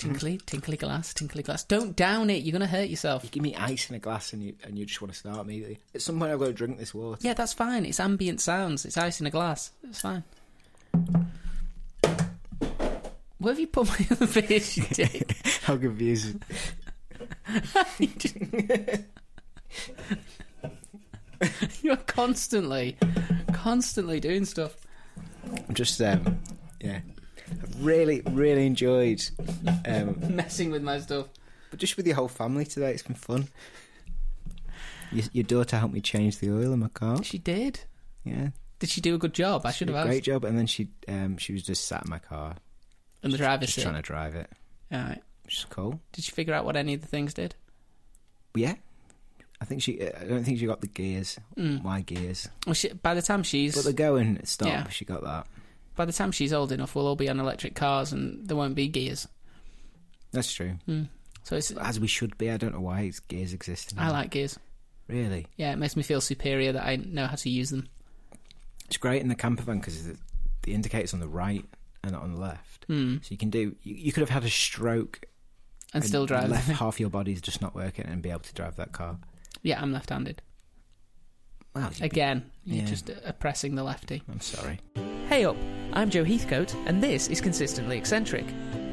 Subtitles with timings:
[0.00, 1.62] Tinkly, tinkly glass, tinkly glass.
[1.62, 2.42] Don't down it.
[2.42, 3.22] You're going to hurt yourself.
[3.22, 5.40] You give me ice in a glass and you and you just want to start
[5.40, 5.78] immediately.
[5.94, 7.18] At some point, I've got to drink this water.
[7.20, 7.84] Yeah, that's fine.
[7.84, 8.86] It's ambient sounds.
[8.86, 9.72] It's ice in a glass.
[9.84, 10.24] It's fine.
[13.36, 15.36] Where have you put my other fish, dick?
[15.64, 16.40] How confusing.
[21.82, 22.96] You're constantly,
[23.52, 24.76] constantly doing stuff.
[25.68, 26.40] I'm just, um,
[26.80, 27.00] yeah.
[27.80, 29.22] Really, really enjoyed,
[29.86, 31.26] um, Messing with my stuff.
[31.70, 32.92] but just with your whole family today.
[32.92, 33.48] It's been fun.
[35.12, 37.22] Your, your daughter helped me change the oil in my car.
[37.24, 37.80] She did.
[38.24, 38.48] Yeah,
[38.78, 39.64] Did she do a good job?
[39.64, 40.24] I should Did have a great asked.
[40.26, 40.44] job.
[40.44, 42.54] And then she, um, she was just sat in my car,
[43.22, 43.82] And the driver's just seat.
[43.82, 44.50] trying to drive it,
[44.92, 45.22] All right.
[45.44, 46.00] which is cool.
[46.12, 47.54] Did she figure out what any of the things did?
[48.52, 48.74] But yeah,
[49.60, 50.02] I think she.
[50.02, 51.38] I don't think she got the gears.
[51.56, 51.82] Mm.
[51.82, 54.68] My gears, Well, she, by the time she's but the go and stop.
[54.68, 54.88] Yeah.
[54.90, 55.46] She got that.
[55.96, 58.74] By the time she's old enough, we'll all be on electric cars and there won't
[58.74, 59.26] be gears.
[60.32, 60.74] That's true.
[60.88, 61.08] Mm.
[61.42, 62.50] So it's As we should be.
[62.50, 63.94] I don't know why gears exist.
[63.98, 64.58] I like gears.
[65.08, 67.88] Really, Yeah, it makes me feel superior that I know how to use them.
[68.86, 70.16] it's great in the camper van because the,
[70.62, 71.64] the indicator's on the right
[72.04, 72.84] and not on the left.
[72.86, 73.16] Hmm.
[73.22, 73.74] So you can do.
[73.82, 75.22] You, you could have had a stroke
[75.92, 76.48] And still drive.
[76.50, 79.18] Left half your body's just not working and be able to drive that car.
[79.62, 80.42] yeah, I'm left-handed.
[81.74, 81.88] Wow.
[81.90, 84.22] you'd be- Again, you're just oppressing the lefty.
[84.30, 84.78] I'm sorry.
[85.30, 85.56] Hey up,
[85.92, 88.44] I'm Joe Heathcote, and this is Consistently Eccentric,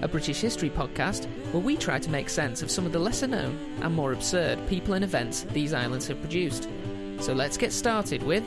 [0.03, 3.25] a British history podcast where we try to make sense of some of the lesser
[3.25, 6.69] known and more absurd people and events these islands have produced.
[7.21, 8.43] So let's get started with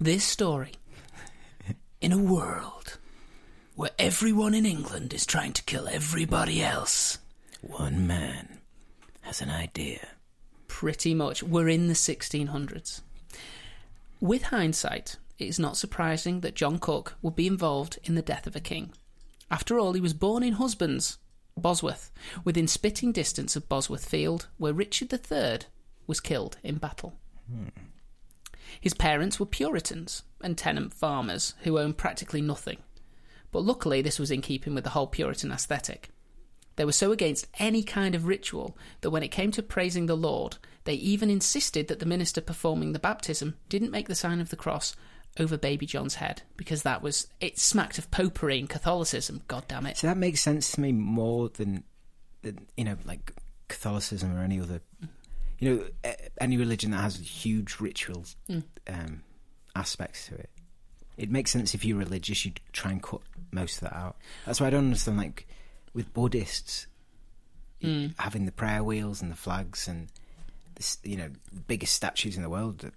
[0.00, 0.72] this story.
[2.00, 2.98] In a world
[3.76, 7.20] where everyone in England is trying to kill everybody else,
[7.60, 8.58] One man
[9.20, 10.04] has an idea.
[10.66, 13.02] pretty much we're in the 1600s.
[14.20, 18.46] With hindsight, it is not surprising that John Cook would be involved in the death
[18.46, 18.92] of a king.
[19.50, 21.18] After all, he was born in Husbands,
[21.56, 22.10] Bosworth,
[22.44, 25.60] within spitting distance of Bosworth Field, where Richard III
[26.06, 27.14] was killed in battle.
[28.80, 32.78] His parents were Puritans and tenant farmers who owned practically nothing.
[33.50, 36.10] But luckily, this was in keeping with the whole Puritan aesthetic.
[36.76, 40.16] They were so against any kind of ritual that when it came to praising the
[40.16, 44.50] Lord, they even insisted that the minister performing the baptism didn't make the sign of
[44.50, 44.94] the cross
[45.38, 49.42] over baby John's head because that was it smacked of popery and Catholicism.
[49.48, 49.96] God damn it!
[49.96, 51.84] So that makes sense to me more than,
[52.42, 53.32] than you know, like
[53.68, 54.80] Catholicism or any other,
[55.58, 55.70] you
[56.04, 58.64] know, any religion that has huge rituals Mm.
[58.88, 59.22] um,
[59.76, 60.50] aspects to it.
[61.16, 63.20] It makes sense if you're religious, you'd try and cut
[63.52, 64.16] most of that out.
[64.46, 65.46] That's why I don't understand, like
[65.94, 66.86] with Buddhists
[67.82, 68.14] Mm.
[68.18, 70.08] having the prayer wheels and the flags and
[70.74, 72.90] this, you know, the biggest statues in the world.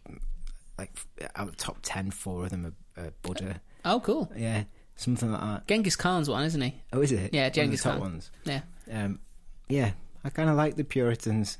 [0.78, 0.91] Like
[1.35, 3.61] out of the top ten, four of them are, are Buddha.
[3.85, 4.31] Oh, cool.
[4.35, 4.63] Yeah,
[4.95, 5.67] something like that.
[5.67, 6.81] Genghis Khan's one, isn't he?
[6.91, 7.34] Oh, is it?
[7.34, 8.01] Yeah, One of the Genghis top Khan.
[8.01, 8.31] ones.
[8.45, 8.61] Yeah.
[8.91, 9.19] Um,
[9.69, 9.91] yeah,
[10.23, 11.57] I kind of like the Puritans.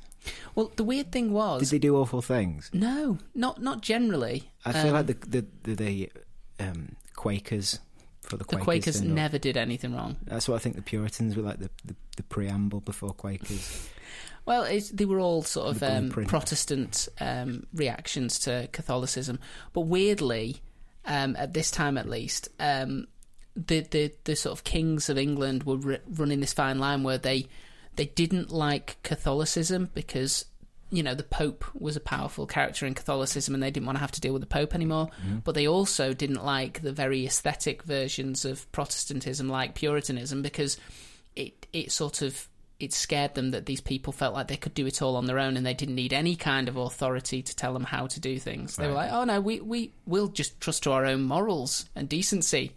[0.54, 2.70] Well, the weird thing was Did they do awful things?
[2.72, 4.50] no, not not generally.
[4.64, 6.12] I feel Um, like the the the, the
[6.60, 7.78] um, Quakers
[8.22, 8.64] for the the Quakers.
[8.64, 10.16] Quakers did not- never did anything wrong.
[10.24, 13.88] That's what I think the Puritans were like the, the, the preamble before Quakers.
[14.46, 16.10] Well, they were all sort of um.
[16.10, 19.38] Protestant um, reactions to Catholicism,
[19.72, 20.60] but weirdly,
[21.06, 23.06] um, at this time at least, um,
[23.56, 27.18] the, the the sort of kings of England were r- running this fine line where
[27.18, 27.48] they
[27.96, 30.44] they didn't like Catholicism because
[30.90, 34.00] you know the Pope was a powerful character in Catholicism, and they didn't want to
[34.00, 35.08] have to deal with the Pope anymore.
[35.42, 40.76] But they also didn't like the very aesthetic versions of Protestantism, like Puritanism, because
[41.34, 42.48] it it sort of
[42.84, 45.38] it scared them that these people felt like they could do it all on their
[45.38, 48.38] own and they didn't need any kind of authority to tell them how to do
[48.38, 48.76] things.
[48.76, 52.08] They were like, "Oh no, we we we'll just trust to our own morals and
[52.08, 52.72] decency."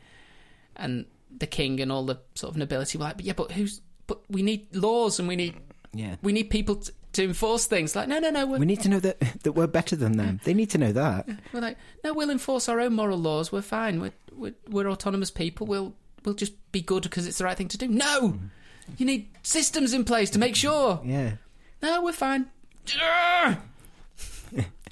[0.76, 3.82] And the king and all the sort of nobility were like, "But yeah, but who's?
[4.08, 5.56] But we need laws and we need
[5.94, 6.16] Yeah.
[6.22, 8.90] we need people to, to enforce things." Like, no, no, no, we're, We need to
[8.90, 10.40] know that that we're better than them.
[10.44, 11.28] They need to know that.
[11.54, 13.52] we're like, no, we'll enforce our own moral laws.
[13.52, 14.00] We're fine.
[14.02, 15.68] We're we're, we're autonomous people.
[15.68, 17.88] We'll we'll just be good because it's the right thing to do.
[17.88, 18.50] No, mm.
[18.98, 21.02] You need systems in place to make sure.
[21.04, 21.34] Yeah.
[21.82, 22.48] No, we're fine.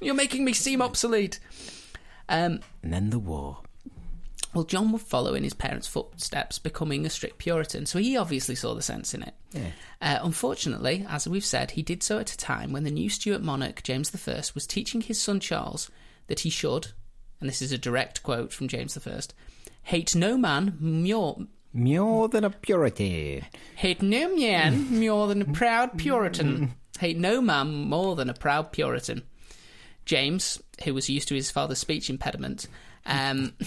[0.02, 1.40] You're making me seem obsolete.
[2.28, 3.60] Um, And then the war.
[4.54, 8.56] well, John would follow in his parents' footsteps, becoming a strict Puritan, so he obviously
[8.56, 9.34] saw the sense in it.
[9.54, 9.72] Yeah.
[10.02, 13.42] Uh, unfortunately, as we've said, he did so at a time when the new Stuart
[13.42, 15.90] monarch, James I, was teaching his son Charles
[16.28, 16.90] that he should,
[17.40, 19.22] and this is a direct quote from James I,
[19.84, 21.38] hate no man more,
[21.76, 23.44] More than a purity.
[23.76, 26.74] hate no man more than a proud Puritan.
[27.00, 29.24] Hate no man more than a proud Puritan.
[30.06, 32.68] James, who was used to his father's speech impediment,
[33.06, 33.54] um,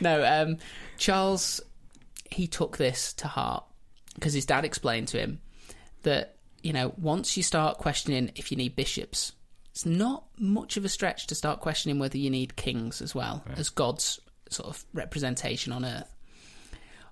[0.00, 0.58] no, um,
[0.96, 1.60] Charles,
[2.30, 3.64] he took this to heart
[4.14, 5.40] because his dad explained to him
[6.02, 9.32] that, you know, once you start questioning if you need bishops,
[9.78, 13.44] it's not much of a stretch to start questioning whether you need kings as well
[13.54, 14.18] as God's
[14.50, 16.12] sort of representation on earth.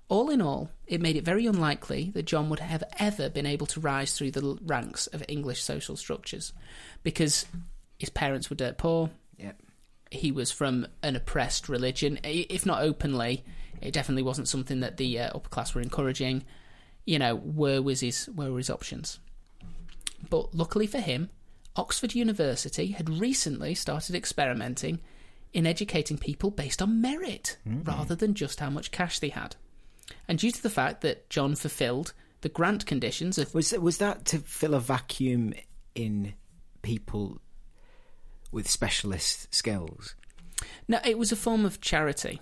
[0.08, 3.68] All in all, it made it very unlikely that John would have ever been able
[3.68, 6.52] to rise through the ranks of English social structures
[7.04, 7.46] because
[8.00, 9.62] his parents were dirt poor, Yep.
[10.10, 13.44] he was from an oppressed religion, if not openly.
[13.80, 16.42] It definitely wasn't something that the uh, upper class were encouraging.
[17.04, 19.20] You know, where was his where were his options?
[20.28, 21.30] But luckily for him,
[21.76, 25.00] Oxford University had recently started experimenting
[25.52, 27.82] in educating people based on merit mm-hmm.
[27.82, 29.56] rather than just how much cash they had.
[30.28, 32.12] And due to the fact that John fulfilled
[32.42, 35.54] the grant conditions of Was that, was that to fill a vacuum
[35.94, 36.34] in
[36.82, 37.40] people
[38.52, 40.14] with specialist skills?
[40.88, 42.40] no, it was a form of charity.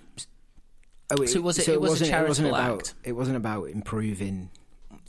[1.10, 2.94] Oh, So it was a- it was a wasn't, it wasn't charitable about, act.
[3.04, 4.50] It wasn't about improving,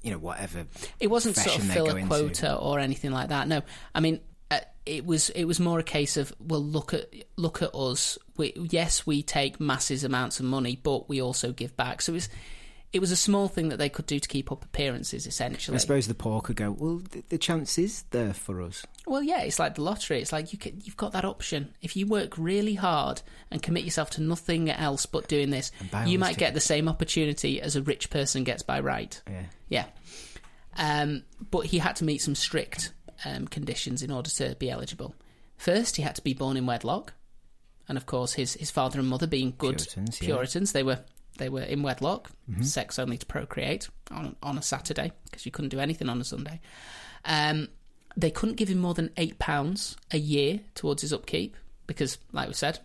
[0.06, 0.68] you know, whatever.
[1.00, 3.48] It wasn't sort of fill a quota or anything like that.
[3.48, 3.64] No,
[3.96, 4.22] I mean
[4.52, 8.20] uh, it was it was more a case of well look at look at us.
[8.38, 12.04] We, yes, we take massive amounts of money, but we also give back.
[12.04, 12.30] So it was
[12.96, 15.76] it was a small thing that they could do to keep up appearances, essentially.
[15.76, 16.72] I suppose the poor could go.
[16.72, 18.86] Well, the, the chance is there for us.
[19.06, 20.22] Well, yeah, it's like the lottery.
[20.22, 21.74] It's like you can, you've got that option.
[21.82, 23.22] If you work really hard
[23.52, 25.74] and commit yourself to nothing else but doing this,
[26.06, 29.22] you might get the same opportunity as a rich person gets by right.
[29.30, 29.44] Yeah.
[29.68, 29.86] Yeah.
[30.78, 32.94] Um, but he had to meet some strict
[33.26, 35.16] um, conditions in order to be eligible.
[35.58, 37.14] First, he had to be born in wedlock,
[37.90, 40.28] and of course, his, his father and mother being good Puritans, yeah.
[40.28, 41.00] Puritans, they were
[41.38, 42.30] they were in wedlock,
[42.62, 46.24] sex only to procreate on on a Saturday because you couldn't do anything on a
[46.24, 46.60] Sunday.
[47.26, 47.70] Um,
[48.18, 52.48] they couldn't give him more than eight pounds a year towards his upkeep because, like
[52.48, 52.80] we said,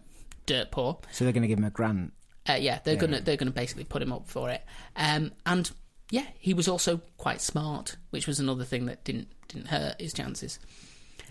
[0.47, 0.99] dirt poor.
[1.13, 2.13] So they're going to give him a grant.
[2.49, 3.01] Uh, yeah, they're Yeah.
[3.01, 4.65] gonna they're gonna basically put him up for it.
[4.97, 5.71] Um, and
[6.11, 10.13] yeah, he was also quite smart, which was another thing that didn't didn't hurt his
[10.13, 10.59] chances.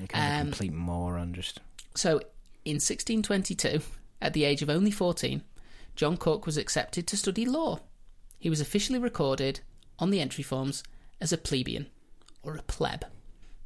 [0.08, 1.34] Kind of Um, complete moron.
[1.34, 1.60] Just
[1.96, 2.20] So
[2.64, 3.82] in 1622,
[4.22, 5.42] at the age of only 14,
[6.00, 7.82] John Cook was accepted to study law.
[8.38, 9.60] He was officially recorded
[10.00, 10.82] on the entry forms
[11.20, 11.88] as a plebeian
[12.42, 13.04] or a pleb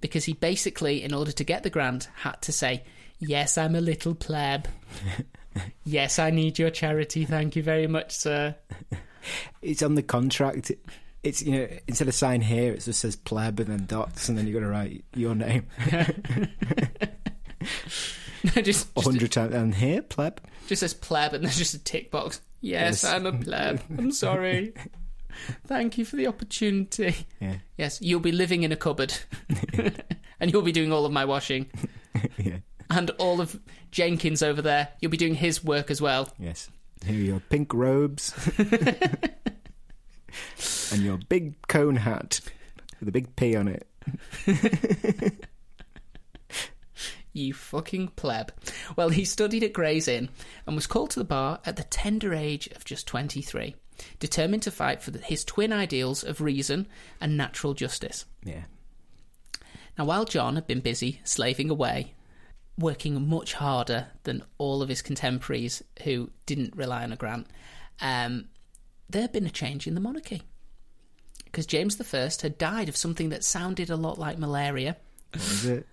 [0.01, 2.85] because he basically, in order to get the grant, had to say,
[3.19, 4.68] "Yes, I'm a little pleb."
[5.83, 7.24] yes, I need your charity.
[7.24, 8.56] Thank you very much, sir.
[9.62, 10.71] it's on the contract.
[11.21, 14.35] It's you know instead of sign here, it just says pleb and then dots, and
[14.35, 15.68] then you got to write your name
[18.63, 19.54] just, hundred times.
[19.56, 20.40] And here, pleb.
[20.68, 22.42] just says pleb and there's just a tick box.
[22.62, 23.13] Yes, Yes.
[23.13, 23.81] I'm a pleb.
[23.98, 24.74] I'm sorry.
[25.68, 27.16] Thank you for the opportunity.
[27.40, 29.13] Yeah, Yes, you'll be living in a cupboard.
[30.40, 31.69] and you'll be doing all of my washing.
[32.38, 32.57] yeah,
[32.90, 33.60] And all of
[33.92, 36.30] Jenkins over there, you'll be doing his work as well.
[36.40, 36.69] yes.
[37.06, 38.34] Here are your pink robes
[40.92, 42.40] and your big cone hat
[43.00, 43.86] with a big P on it.
[47.33, 48.53] You fucking pleb.
[48.95, 50.30] Well, he studied at Gray's Inn
[50.68, 53.75] and was called to the bar at the tender age of just 23,
[54.19, 56.88] determined to fight for the, his twin ideals of reason
[57.19, 58.25] and natural justice.
[58.44, 58.63] Yeah,
[59.97, 62.13] Now, while John had been busy slaving away,
[62.77, 67.47] working much harder than all of his contemporaries who didn't rely on a grant,
[68.00, 68.45] um,
[69.09, 70.44] there had been a change in the monarchy.
[71.45, 74.97] Because James I had died of something that sounded a lot like malaria.
[75.31, 75.87] what was it?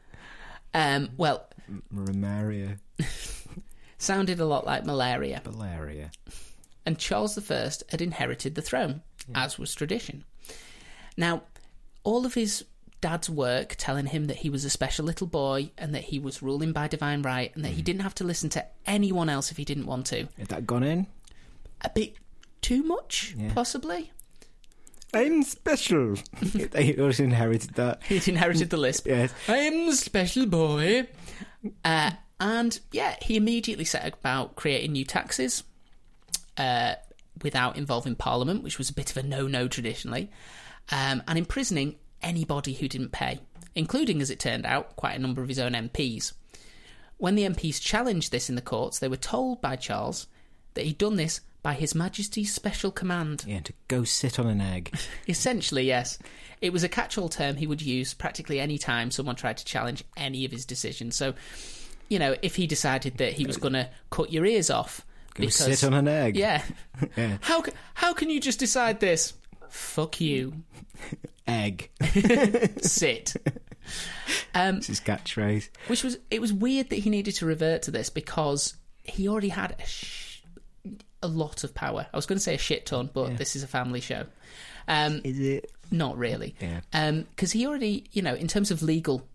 [0.74, 1.48] Um, well,
[1.90, 2.78] malaria
[3.98, 5.40] sounded a lot like malaria.
[5.44, 6.10] Valeria.
[6.86, 9.02] and Charles I had inherited the throne,
[9.34, 10.24] as was tradition.
[11.16, 11.42] Now,
[12.04, 12.64] all of his
[13.00, 16.42] dad's work telling him that he was a special little boy and that he was
[16.42, 19.56] ruling by divine right and that he didn't have to listen to anyone else if
[19.56, 20.28] he didn't want to.
[20.38, 21.06] Had that gone in?
[21.82, 22.16] A bit
[22.60, 23.52] too much, Yeah.
[23.54, 24.12] possibly.
[25.12, 26.16] I'm special.
[26.42, 28.02] they also inherited that.
[28.04, 29.06] He'd inherited the lisp.
[29.06, 29.32] Yes.
[29.48, 31.08] I am the special boy.
[31.84, 35.64] Uh, and yeah, he immediately set about creating new taxes
[36.56, 36.94] uh,
[37.42, 40.30] without involving Parliament, which was a bit of a no no traditionally,
[40.90, 43.40] um, and imprisoning anybody who didn't pay,
[43.74, 46.32] including, as it turned out, quite a number of his own MPs.
[47.18, 50.26] When the MPs challenged this in the courts, they were told by Charles
[50.74, 53.44] that he'd done this by His Majesty's special command.
[53.46, 54.94] Yeah, to go sit on an egg.
[55.28, 56.18] Essentially, yes.
[56.60, 59.64] It was a catch all term he would use practically any time someone tried to
[59.64, 61.16] challenge any of his decisions.
[61.16, 61.34] So,
[62.08, 65.04] you know, if he decided that he was going to cut your ears off.
[65.34, 66.36] Go sit on an egg.
[66.36, 66.62] Yeah.
[67.16, 67.38] Yeah.
[67.40, 67.62] How,
[67.94, 69.32] how can you just decide this?
[69.70, 70.52] Fuck you.
[71.46, 71.90] Egg.
[72.82, 73.34] Sit.
[74.54, 75.68] Um, It's his catchphrase.
[75.88, 79.48] which was, it was weird that he needed to revert to this because he already
[79.48, 79.86] had a
[81.22, 82.06] a lot of power.
[82.12, 83.36] I was going to say a shit ton, but Yeah.
[83.36, 84.26] this is a family show.
[84.88, 85.70] Um, Is it?
[85.90, 86.54] not really.
[86.60, 87.10] Yeah.
[87.30, 89.26] Because he already, you know, in terms of legal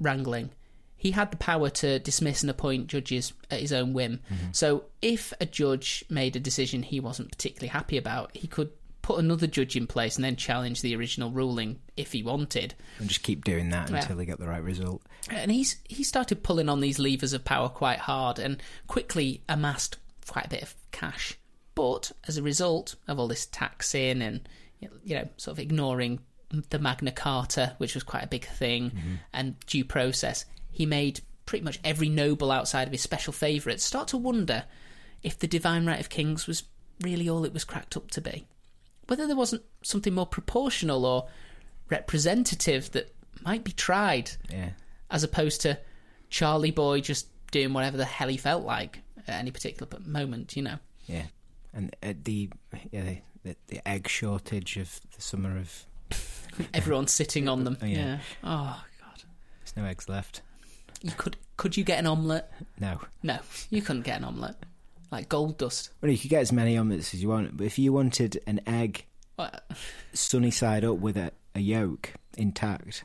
[0.00, 0.50] wrangling,
[0.96, 4.20] he had the power to dismiss and appoint judges at his own whim.
[4.52, 8.70] So if a judge made a decision he wasn't particularly happy about, he could
[9.02, 12.72] put another judge in place and then challenge the original ruling if he wanted.
[13.00, 13.96] And just keep doing that Yeah.
[13.96, 15.02] until they get the right result.
[15.28, 19.96] And he's he started pulling on these levers of power quite hard and quickly amassed
[20.26, 21.38] quite a bit of cash.
[21.74, 24.48] But as a result of all this taxing and
[24.80, 26.20] you know sort of ignoring
[26.70, 29.14] the Magna Carta, which was quite a big thing, mm-hmm.
[29.32, 34.08] and due process, he made pretty much every noble outside of his special favourites start
[34.08, 34.64] to wonder
[35.22, 36.64] if the divine right of kings was
[37.00, 38.46] really all it was cracked up to be.
[39.06, 41.28] Whether there wasn't something more proportional or
[41.88, 43.14] representative that
[43.44, 44.70] might be tried Yeah.
[45.10, 45.78] as opposed to
[46.30, 50.62] Charlie Boy just doing whatever the hell he felt like at any particular moment, you
[50.62, 50.76] know.
[51.06, 51.24] Yeah.
[51.74, 52.50] And uh, the,
[52.90, 53.14] yeah,
[53.44, 55.86] the the egg shortage of the summer of
[56.74, 57.76] Everyone's sitting on them.
[57.82, 57.96] Oh, yeah.
[57.98, 58.18] yeah.
[58.44, 59.22] Oh god.
[59.60, 60.42] there's no eggs left.
[61.02, 62.52] You could could you get an omelette?
[62.78, 63.00] No.
[63.22, 63.38] No,
[63.70, 64.62] you couldn't get an omelette.
[65.10, 65.90] Like gold dust.
[66.00, 68.60] Well, you could get as many omelets as you want, but if you wanted an
[68.66, 69.04] egg
[69.36, 69.64] What?
[70.12, 73.04] sunny side up with a, a yolk intact,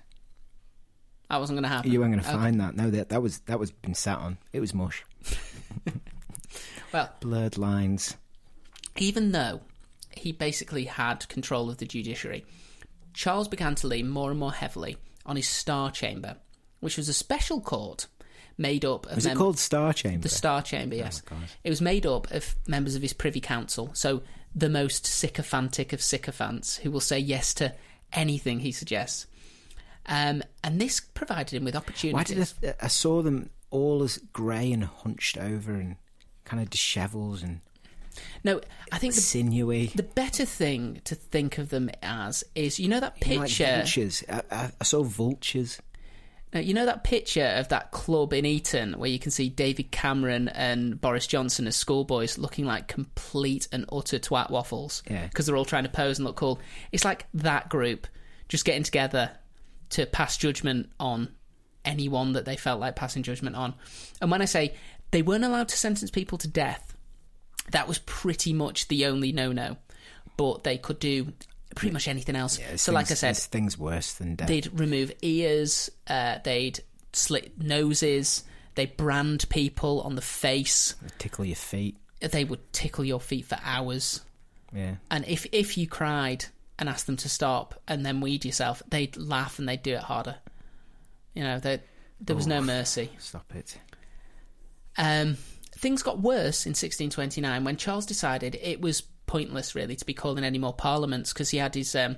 [1.30, 1.92] That wasn't going to happen.
[1.92, 2.38] you weren't going to Okay.
[2.38, 2.76] find that.
[2.76, 4.38] No, that that was that was been sat on.
[4.54, 5.04] It was mush,
[6.94, 8.16] Well, blurred lines.
[8.98, 9.62] even though
[10.16, 12.46] he basically had control of the judiciary,
[13.14, 16.38] Charles began to lean more and more heavily on his Star Chamber,
[16.80, 18.08] which was a special court
[18.58, 20.22] made up of Was it called Star Chamber?
[20.24, 20.96] the Star Chamber.
[20.96, 21.38] Yes, God.
[21.64, 24.24] it was made up of members of his Privy Council, so
[24.56, 27.76] the most sycophantic of sycophants who will say yes to
[28.14, 29.28] anything he suggests.
[30.06, 32.54] Um, and this provided him with Why opportunities.
[32.54, 35.96] did I, I saw them all as grey and hunched over and
[36.46, 37.62] kind of dishevelled and
[38.44, 39.92] no, I think the, sinewy?
[39.94, 43.50] the better thing to think of them as is you know that You know, like
[43.50, 43.66] picture.
[43.76, 44.24] vultures.
[44.28, 45.80] I, I, I saw vultures.
[46.54, 49.92] Now, you know that picture of that club in Eton where you can see David
[49.92, 55.28] Cameron and Boris Johnson as schoolboys looking like complete and utter twat waffles Yeah.
[55.28, 56.60] because they're all trying to pose and look cool.
[56.92, 58.08] It's like that group
[58.48, 59.30] just getting together
[59.90, 61.36] to pass judgment on
[61.88, 63.74] anyone that they felt like passing judgment on.
[64.22, 64.76] And when I say
[65.12, 66.96] they weren't allowed to sentence people to death,
[67.72, 69.78] that was pretty much the only no-no.
[70.36, 71.34] But they could do
[71.76, 72.60] pretty much anything else.
[72.60, 74.48] Yeah, so, like I said, things worse than death.
[74.48, 76.80] they'd remove ears, uh, they'd
[77.14, 78.44] slit noses,
[78.76, 81.98] they'd brand people on the face, tickle your feet.
[82.20, 84.22] they would tickle your feet for hours.
[84.74, 84.96] Yeah.
[85.10, 86.46] And if if you cried
[86.78, 90.04] and asked them to stop and then weed yourself, they'd laugh and they'd do it
[90.04, 90.36] harder.
[91.38, 91.80] You know, they,
[92.20, 93.12] there was no mercy.
[93.20, 93.78] Stop it.
[94.98, 95.38] Um,
[95.72, 100.44] things got worse in 1629 when Charles decided it was pointless, really, to be calling
[100.44, 102.18] any more parliaments because he had his um,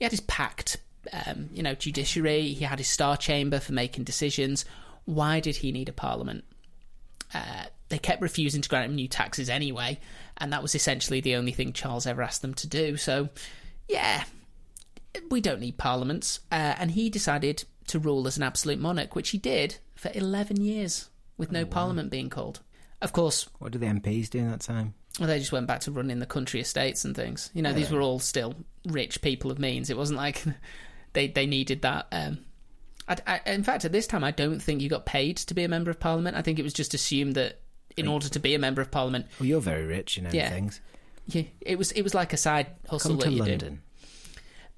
[0.00, 0.78] he had his packed,
[1.12, 2.48] um, you know, judiciary.
[2.48, 4.64] He had his Star Chamber for making decisions.
[5.04, 6.42] Why did he need a parliament?
[7.32, 10.00] Uh, they kept refusing to grant him new taxes anyway,
[10.38, 12.96] and that was essentially the only thing Charles ever asked them to do.
[12.96, 13.28] So,
[13.88, 14.24] yeah,
[15.30, 16.40] we don't need parliaments.
[16.50, 20.60] Uh, and he decided to rule as an absolute monarch, which he did for 11
[20.60, 22.60] years with no parliament being called.
[23.00, 24.94] Of course, What did the MPs do in that time?
[25.18, 27.50] well, they just went back to running the country estates and things.
[27.54, 28.54] You know, these were all still
[28.86, 29.88] rich people of means.
[29.90, 30.44] It wasn't like
[31.12, 32.06] they they needed that.
[32.12, 32.38] Um,
[33.08, 35.64] I, I, in fact, at this time, I don't think you got paid to be
[35.64, 36.36] a member of parliament.
[36.36, 37.60] I think it was just assumed that
[37.96, 40.50] in order to be a member of parliament, Well, you're very rich, you know Yeah.
[40.50, 40.80] things.
[41.26, 43.38] you, it was it was like a side hustle Come to.
[43.42, 43.82] London.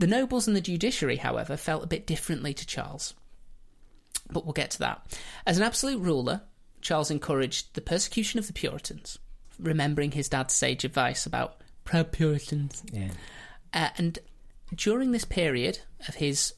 [0.00, 3.12] The nobles and the judiciary, however, felt a bit differently to Charles.
[4.33, 5.14] But we'll get to that.
[5.47, 6.40] As an absolute ruler,
[6.80, 9.19] Charles encouraged the persecution of the Puritans,
[9.59, 12.83] remembering his dad's sage advice about proud Puritans.
[12.90, 13.11] Yeah.
[13.75, 14.19] Uh, and
[14.75, 16.54] during this period of his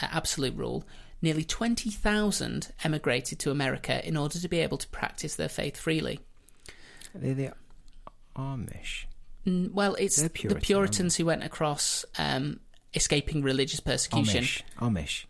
[0.00, 0.84] uh, absolute rule,
[1.20, 6.20] nearly 20,000 emigrated to America in order to be able to practice their faith freely.
[7.12, 7.54] They're the
[8.36, 9.06] Amish.
[9.44, 12.60] Mm, Well, it's They're the Puritans who went across um,
[12.94, 14.44] escaping religious persecution.
[14.44, 14.62] Amish.
[14.80, 15.24] Amish.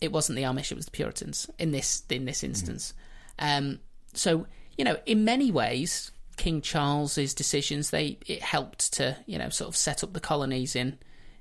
[0.00, 2.94] it wasn't the Amish; it was the Puritans in this in this instance.
[3.38, 3.80] Um,
[4.14, 4.46] so
[4.78, 9.68] you know, in many ways, King Charles's decisions they it helped to you know sort
[9.68, 10.98] of set up the colonies in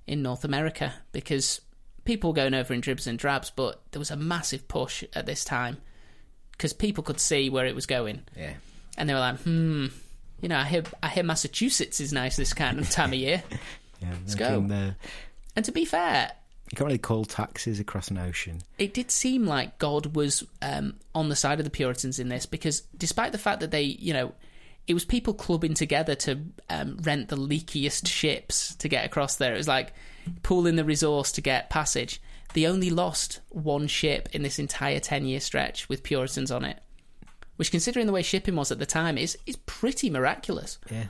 [0.07, 1.62] in North America because
[2.05, 5.25] people were going over in dribs and drabs, but there was a massive push at
[5.25, 5.77] this time
[6.53, 8.53] because people could see where it was going, Yeah.
[8.98, 9.88] and they were like, hmm.
[10.41, 13.43] You know, I hear I hear Massachusetts is nice this kind of time of year.
[14.01, 14.13] Yeah.
[14.21, 14.62] Let's go.
[15.56, 16.32] And to be fair,
[16.72, 18.62] You can't really call taxes across an ocean.
[18.77, 22.46] it did seem like God was um, on the side of the Puritans in this
[22.46, 24.34] because, despite the fact that they, you know,
[24.88, 26.39] it was people clubbing together to
[26.70, 29.53] um, rent the leakiest ships to get across there.
[29.53, 29.94] It was like
[30.44, 32.22] pooling the resource to get passage.
[32.53, 36.79] They only lost one ship in this entire 10 year stretch with Puritans on it,
[37.58, 40.79] which, considering the way shipping was at the time, is, is pretty miraculous.
[40.89, 41.06] Yeah.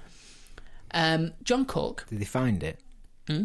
[0.92, 2.80] Um, John Cook, Did they find it?
[3.28, 3.44] Hmm?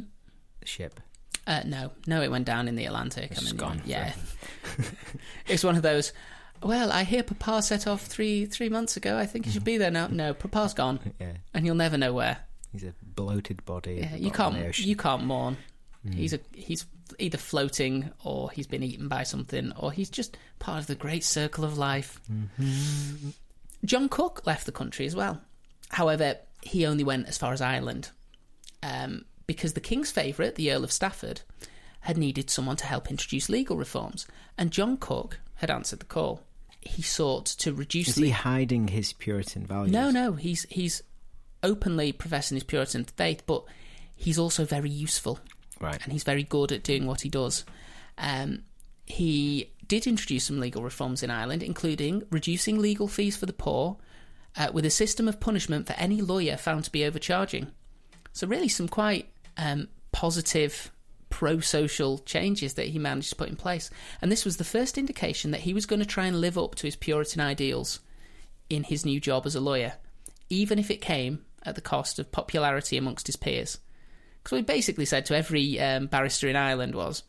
[0.64, 0.99] Ship.
[1.47, 3.30] uh, no, no, it went down in the Atlantic.
[3.33, 4.12] It's gone, Yeah.
[5.47, 6.12] it's one of those.
[6.62, 9.18] Well, I hear Papa set off three three months ago.
[9.18, 10.06] I think he should be there now.
[10.06, 11.33] No, Papa's gone, Yeah.
[11.52, 12.38] and you'll never know where.
[12.73, 13.97] He's a bloated body.
[14.00, 15.56] Yeah, you bottom of the can't you can't mourn.
[16.11, 16.87] He's a he's
[17.18, 21.23] either floating or he's been eaten by something or he's just part of the great
[21.25, 22.21] circle of life.
[23.85, 25.40] John Cook left the country as well.
[25.90, 28.11] However, he only went as far as Ireland
[28.83, 31.43] um, because the king's favourite, the Earl of Strafford,
[32.01, 34.27] had needed someone to help introduce legal reforms,
[34.59, 36.43] and John Cook had answered the call.
[36.81, 39.93] He sought to reduce Is he hiding his Puritan values?
[39.93, 41.03] no, no, he's he's
[41.63, 43.65] openly professing his Puritan faith, but
[44.15, 45.39] he's also very useful
[45.81, 45.99] Right.
[46.05, 47.65] and he's very good at doing what he does.
[48.19, 48.63] Um,
[49.07, 53.97] he did introduce some legal reforms in Ireland, including reducing legal fees for the poor,
[54.57, 57.69] uh, with a system of punishment for any lawyer found to be overcharging.
[58.33, 60.91] So, really, some quite um, positive
[61.31, 63.91] pro social changes that he managed to put in place.
[64.23, 66.77] And this was the first indication that he was going to try and live up
[66.77, 67.99] to his Puritan ideals
[68.71, 69.95] in his new job as a lawyer,
[70.49, 73.79] even if it came at the cost of popularity amongst his peers.
[74.39, 77.23] Because what he basically said to every um, barrister in Ireland was,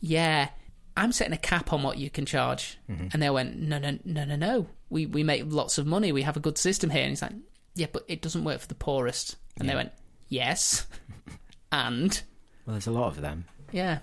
[0.00, 0.50] "Yeah,
[0.96, 2.78] I'm setting a cap on what you can charge,"
[3.12, 4.66] and they went, "No, no, no, no, no.
[4.90, 6.12] We we make lots of money.
[6.12, 7.32] We have a good system here." And he's like,
[7.74, 9.92] "Yeah, but it doesn't work for the poorest." And they went,
[10.28, 10.86] "Yes,"
[11.74, 12.22] and
[12.66, 13.98] Well, there's a lot of them, yeah,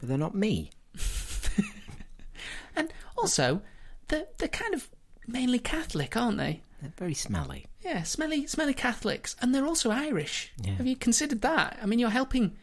[0.00, 0.70] but they're not me.
[2.76, 3.62] and also
[4.08, 4.88] they're they're kind of
[5.26, 6.62] mainly Catholic, aren't they?
[6.80, 7.66] They're very smelly.
[7.84, 10.52] Yeah, smelly, smelly Catholics, and they're also Irish.
[10.62, 10.72] Yeah.
[10.74, 11.78] Have you considered that?
[11.82, 12.56] I mean, you're helping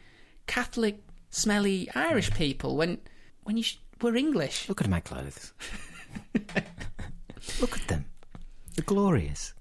[0.47, 2.99] Catholic, smelly Irish people when
[3.43, 4.67] when you sh- were English.
[4.69, 5.53] Look at my clothes.
[7.61, 8.05] Look at them.
[8.75, 9.53] They're glorious.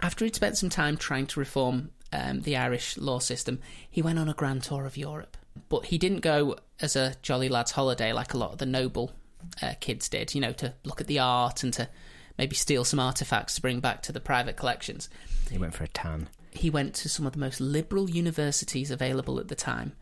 [0.00, 4.18] After he'd spent some time trying to reform um, the Irish law system, he went
[4.18, 5.36] on a grand tour of Europe.
[5.68, 9.12] But he didn't go as a jolly lad's holiday like a lot of the noble
[9.62, 11.88] uh, kids did, you know, to look at the art and to
[12.38, 15.08] maybe steal some artifacts to bring back to the private collections.
[15.50, 16.28] He went for a tan.
[16.52, 19.92] he went to some of the most liberal universities available at the time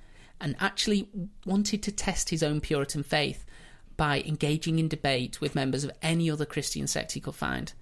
[0.40, 1.09] and actually
[1.46, 3.44] wanted to test his own Puritan faith
[3.96, 7.72] by engaging in debate with members of any other Christian sect he could find.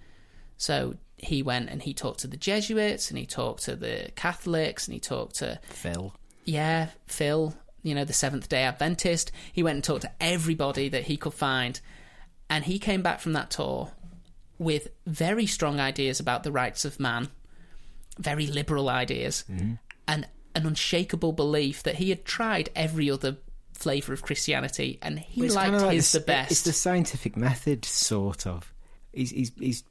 [0.59, 4.87] So he went and he talked to the Jesuits and he talked to the Catholics
[4.87, 6.13] and he talked to, Phil.
[6.45, 9.31] yeah, Phil, you know, the Seventh day Adventist.
[9.53, 11.81] He went and talked to everybody that he could find.
[12.51, 13.93] And he came back from that tour
[14.59, 17.29] with very strong ideas about the rights of man,
[18.19, 19.75] very liberal ideas, mm-hmm.
[20.09, 23.37] and an unshakable belief that he had tried every other
[23.73, 26.51] flavour of Christianity and he liked kinda like his the, the best.
[26.51, 28.73] It's the scientific method, sort of.
[29.13, 29.85] He's, he's, he's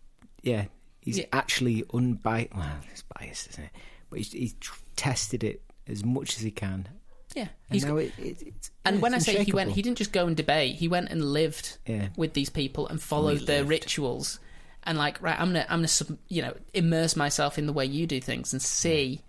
[0.43, 0.65] yeah,
[1.01, 1.25] he's Yeah.
[1.33, 2.53] actually unbiased.
[2.55, 3.71] Well, it's biased, isn't it?
[4.09, 6.87] But he's, he's tr- tested it as much as he can.
[7.35, 9.97] yeah, And now it, it, it's, And yeah, when I say he went, he didn't
[9.97, 10.75] just go and debate.
[10.75, 12.09] He went and lived Yeah.
[12.17, 13.69] with these people and followed their lived.
[13.69, 14.39] rituals.
[14.83, 18.07] And like, right, I'm gonna, I'm gonna, you know, immerse myself in the way you
[18.07, 19.21] do things and see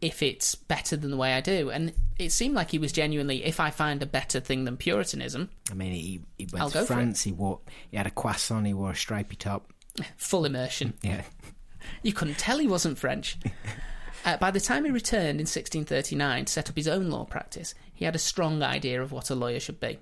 [0.00, 1.68] if it's better than the way I do.
[1.70, 5.50] And it seemed like he was genuinely, if I find a better thing than Puritanism,
[5.70, 6.96] I mean, he, he went I'll to go for it.
[6.96, 7.22] France.
[7.22, 7.58] He wore,
[7.90, 8.66] he had a croissant.
[8.66, 9.72] He wore a stripy top.
[10.16, 10.94] Full immersion.
[11.02, 11.22] Yeah,
[12.02, 13.38] You couldn't tell he wasn't French.
[14.22, 17.74] Uh, by the time he returned in 1639 to set up his own law practice,
[17.94, 19.98] he had a strong idea of what a lawyer should be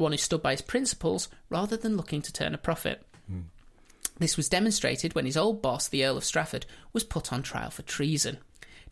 [0.00, 3.06] one who stood by his principles rather than looking to turn a profit.
[4.18, 7.70] This was demonstrated when his old boss, the Earl of Strafford, was put on trial
[7.70, 8.36] for treason.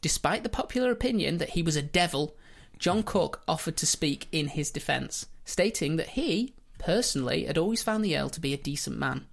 [0.01, 2.35] Despite the popular opinion that he was a devil,
[2.79, 8.03] John Cook offered to speak in his defence, stating that he, personally, had always found
[8.03, 9.27] the Earl to be a decent man.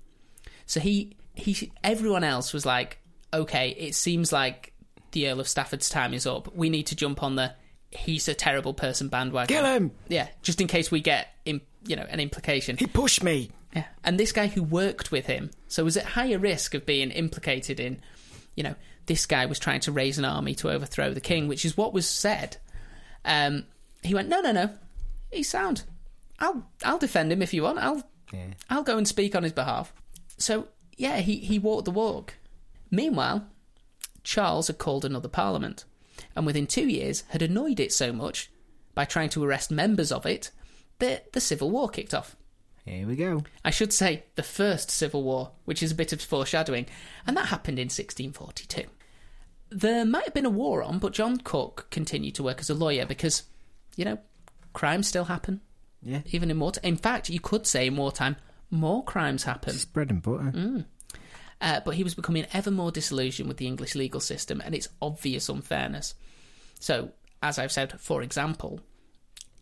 [0.65, 2.99] So he, he, everyone else was like,
[3.33, 4.73] okay, it seems like
[5.11, 6.55] the Earl of Strafford's time is up.
[6.55, 7.53] We need to jump on the
[7.91, 9.55] he's a terrible person bandwagon.
[9.55, 9.91] kill him.
[10.09, 12.75] Yeah, just in case we get, im- you know, an implication.
[12.77, 13.51] He pushed me.
[13.73, 13.85] Yeah.
[14.03, 17.79] And this guy who worked with him, so was at higher risk of being implicated
[17.79, 18.01] in,
[18.55, 18.75] you know,
[19.05, 21.93] this guy was trying to raise an army to overthrow the king, which is what
[21.93, 22.57] was said.
[23.23, 23.65] Um,
[24.03, 24.69] he went, no, no, no,
[25.31, 25.83] he's sound.
[26.39, 27.79] I'll, I'll defend him if you want.
[27.79, 28.47] I'll, Yeah.
[28.69, 29.93] I'll go and speak on his behalf.
[30.37, 30.67] So
[30.97, 32.35] yeah, he he walked the walk.
[32.91, 33.47] Meanwhile,
[34.23, 35.85] Charles had called another parliament,
[36.35, 38.49] and within two years had annoyed it so much
[38.93, 40.51] by trying to arrest members of it
[40.99, 42.35] that the civil war kicked off.
[42.85, 43.43] Here we go.
[43.63, 46.85] I should say the first Civil War, which is a bit of foreshadowing,
[47.25, 48.83] and that happened in 1642.
[49.71, 52.75] There might have been a war on, but John Cook continued to work as a
[52.75, 53.41] lawyer because,
[53.95, 54.19] you know,
[54.73, 55.61] crimes still happen,
[56.03, 56.21] Yeah.
[56.27, 56.83] even in wartime.
[56.83, 58.35] In fact, you could say in wartime,
[58.75, 59.75] more crimes happen.
[59.75, 60.51] It's bread and butter.
[60.53, 60.85] Mm.
[61.61, 64.89] Uh, but he was becoming ever more disillusioned with the English legal system and its
[65.01, 66.13] obvious unfairness.
[66.79, 67.11] So,
[67.41, 68.81] as I've said, for example,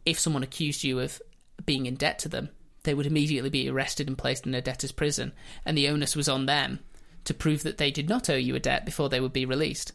[0.05, 1.21] if someone accused you of
[1.65, 2.49] being in debt to them,
[2.83, 5.31] they would immediately be arrested and placed in a debtor's prison,
[5.65, 6.79] and the onus was on them
[7.23, 9.93] to prove that they did not owe you a debt before they would be released,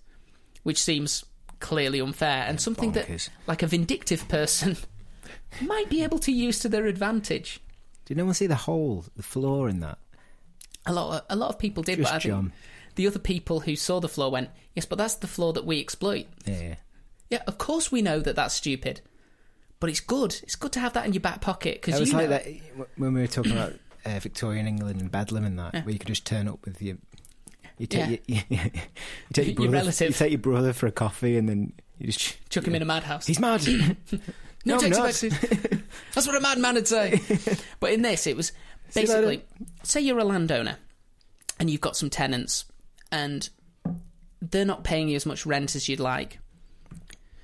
[0.63, 1.25] which seems
[1.61, 3.27] clearly unfair and something bonkers.
[3.27, 4.77] that, like a vindictive person,
[5.61, 7.61] might be able to use to their advantage.
[8.09, 9.99] Did no one see the hole, the flaw in that?
[10.87, 12.53] A lot, of, a lot of people did, Just but I think John.
[12.95, 15.79] the other people who saw the flaw went, "Yes, but that's the flaw that we
[15.79, 16.77] exploit." Yeah,
[17.29, 17.43] yeah.
[17.47, 19.03] Of course we know that that's stupid,
[19.79, 20.37] but it's good.
[20.43, 22.39] It's good to have that in your back pocket because It was you like know,
[22.39, 23.75] that when we were talking about
[24.07, 25.83] uh, Victorian England and Bedlam and that, Yeah.
[25.83, 26.97] where you could just turn up with your.
[27.77, 28.59] You take, your, you,
[29.35, 30.09] take your, Your brother, relative.
[30.09, 32.87] You take your brother for a coffee and then you just chuck him in a
[32.87, 33.27] madhouse.
[33.27, 33.61] He's mad.
[34.65, 35.11] no, I'm takes not.
[35.11, 35.85] effective.
[36.15, 37.21] That's what a madman would say.
[37.81, 38.53] but in this, it was
[38.91, 39.21] See you later.
[39.27, 40.77] basically uh, say you're a landowner
[41.59, 42.65] and you've got some tenants
[43.11, 43.49] and
[44.41, 46.39] they're not paying you as much rent as you'd like.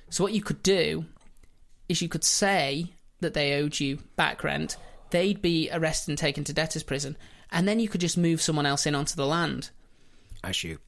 [0.09, 1.05] So what you could do
[1.89, 4.77] is you could say that they owed you back rent.
[5.09, 7.17] They'd be arrested and taken to debtor's prison,
[7.51, 9.69] and then you could just move someone else in onto the land
[10.43, 10.79] As you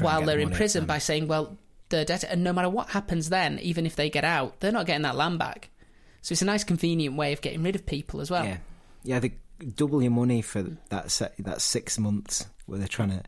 [0.00, 1.56] while they're in prison um, by saying, well,
[1.88, 4.86] the debtor, and no matter what happens then, even if they get out, they're not
[4.86, 5.70] getting that land back.
[6.22, 8.44] So it's a nice, convenient way of getting rid of people as well.
[8.44, 8.58] Yeah,
[9.04, 9.18] yeah.
[9.20, 9.32] They
[9.74, 13.22] double your money for that se- that six months where they're trying to.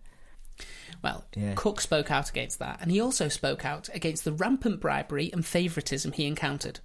[1.03, 1.55] Well, Yeah.
[1.55, 5.45] Cook spoke out against that, and he also spoke out against the rampant bribery and
[5.45, 6.81] favouritism he encountered.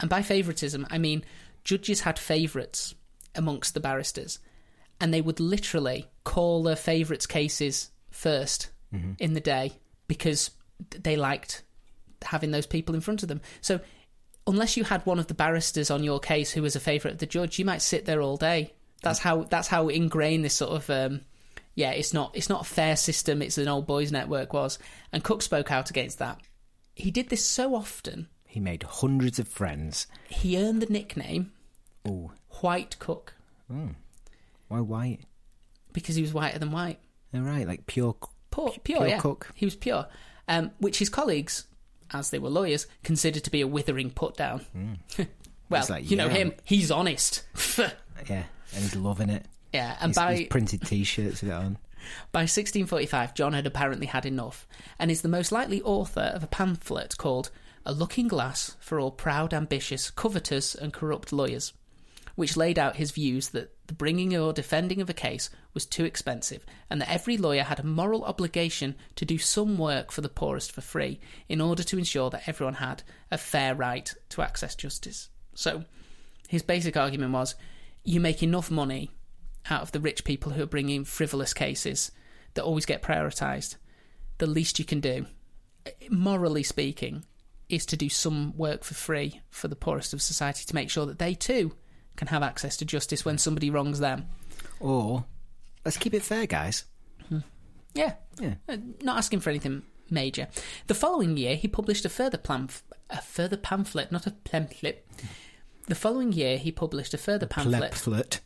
[0.00, 1.24] And by favouritism, I mean
[1.64, 2.94] judges had favourites
[3.34, 4.38] amongst the barristers,
[5.00, 9.12] and they would literally call their favourites' cases 1st mm-hmm.
[9.18, 9.72] in the day
[10.06, 10.50] because
[10.90, 11.62] they liked
[12.22, 13.40] having those people in front of them.
[13.60, 13.80] So,
[14.46, 17.18] unless you had one of the barristers on your case who was a favourite of
[17.20, 18.72] the judge, you might sit there all day.
[19.02, 21.20] That's how that's how ingrained this sort of um,
[21.74, 23.42] yeah, it's not it's not a fair system.
[23.42, 24.78] It's an old boys' network was,
[25.12, 26.40] and Cook spoke out against that.
[26.94, 30.06] He did this so often, He made hundreds of friends.
[30.28, 31.50] he earned the nickname
[32.06, 33.34] Oh, White Cook
[34.68, 35.20] why white?
[35.92, 36.98] because he was whiter than white.
[37.34, 38.14] All right, like pure.
[38.50, 39.18] Pure, pure, pure yeah.
[39.18, 39.50] Cook.
[39.54, 40.06] He was pure,
[40.48, 41.66] um, which his colleagues,
[42.12, 44.64] as they were lawyers, considered to be a withering put down.
[45.68, 47.44] well, He's like, you know him; he's honest.
[48.28, 49.44] Yeah, and he's loving it.
[49.72, 51.78] yeah, and He's, by he's printed T-shirts with it on.
[52.32, 56.46] By 1645, John had apparently had enough, and is the most likely author of a
[56.46, 57.50] pamphlet called
[57.84, 61.72] A Looking Glass for All Proud, Ambitious, Covetous, and Corrupt Lawyers,
[62.36, 66.04] which laid out his views that the bringing or defending of a case was too
[66.04, 70.28] expensive, and that every lawyer had a moral obligation to do some work for the
[70.28, 74.74] poorest for free in order to ensure that everyone had a fair right to access
[74.74, 75.28] justice.
[75.54, 75.84] So,
[76.48, 77.54] his basic argument was
[78.04, 79.10] you make enough money
[79.70, 82.10] out of the rich people who are bringing frivolous cases
[82.54, 83.76] that always get prioritised.
[84.38, 85.26] The least you can do,
[86.10, 87.24] morally speaking,
[87.68, 91.06] is to do some work for free for the poorest of society to make sure
[91.06, 91.74] that they too
[92.16, 94.26] can have access to justice when somebody wrongs them.
[94.80, 95.24] Or
[95.84, 96.84] let's keep it fair, guys.
[97.94, 98.54] Yeah, Yeah.
[98.68, 100.48] Uh, not asking for anything major.
[100.88, 105.06] The following year, he published a further pamf- a further pamphlet, not a pamphlet.
[105.86, 107.92] The following year, he published a further pamphlet.
[107.92, 108.40] Pamphlet.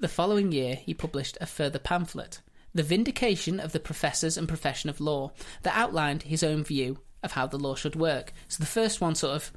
[0.00, 2.40] The following year, he published a further pamphlet,
[2.74, 5.30] The Vindication of the Professors and Profession of Law,
[5.62, 8.32] that outlined his own view of how the law should work.
[8.48, 9.52] So the first one sort of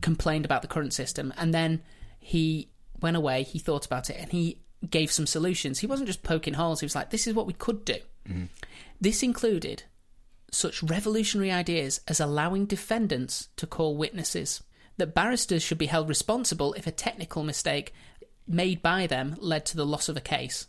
[0.00, 1.82] complained about the current system, and then
[2.18, 2.68] he
[3.00, 5.78] went away, he thought about it, and he gave some solutions.
[5.78, 7.98] He wasn't just poking holes, he was like, this is what we could do.
[8.28, 8.44] Mm-hmm.
[9.00, 9.84] This included
[10.50, 14.62] such revolutionary ideas as allowing defendants to call witnesses,
[14.98, 17.94] that barristers should be held responsible if a technical mistake
[18.46, 20.66] made by them led to the loss of a case.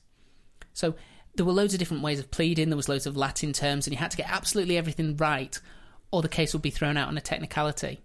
[0.73, 0.95] So
[1.35, 3.93] there were loads of different ways of pleading, there was loads of Latin terms, and
[3.93, 5.59] you had to get absolutely everything right,
[6.11, 8.01] or the case would be thrown out on a technicality.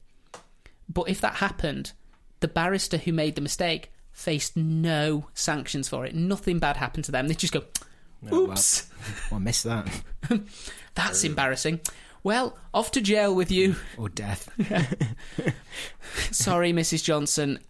[0.88, 1.92] But if that happened,
[2.40, 6.14] the barrister who made the mistake faced no sanctions for it.
[6.14, 7.28] Nothing bad happened to them.
[7.28, 7.62] They just go,
[8.30, 8.50] Oh, well.
[8.52, 8.88] oops,
[9.30, 9.88] Oh, I missed that.
[10.94, 11.80] that's embarrassing.
[12.24, 13.76] Well, off to jail with you.
[13.96, 14.48] Or death.
[16.32, 17.02] Sorry, Mrs.
[17.04, 17.60] Johnson.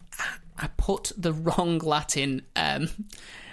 [0.56, 2.88] I put the wrong Latin um,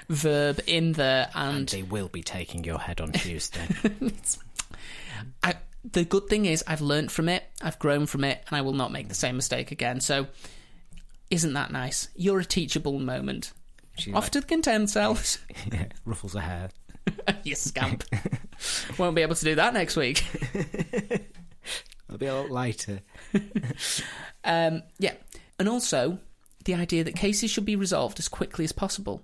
[0.09, 3.67] verb in there, and they will be taking your head on Tuesday.
[5.43, 5.55] I,
[5.91, 8.73] the good thing is I've learnt from it, I've grown from it, and I will
[8.73, 10.01] not make the same mistake again.
[10.01, 10.27] So
[11.29, 12.09] Isn't that nice?
[12.15, 13.51] You're a teachable moment.
[14.13, 15.39] Off to the content cells.
[15.71, 16.69] yeah, ruffles her hair.
[17.43, 18.03] you scamp.
[18.97, 20.23] Won't be able to do that next week.
[22.07, 22.99] It'll be a lot lighter.
[24.43, 25.13] Um, yeah.
[25.57, 26.19] And also,
[26.65, 29.23] the idea that cases should be resolved as quickly as possible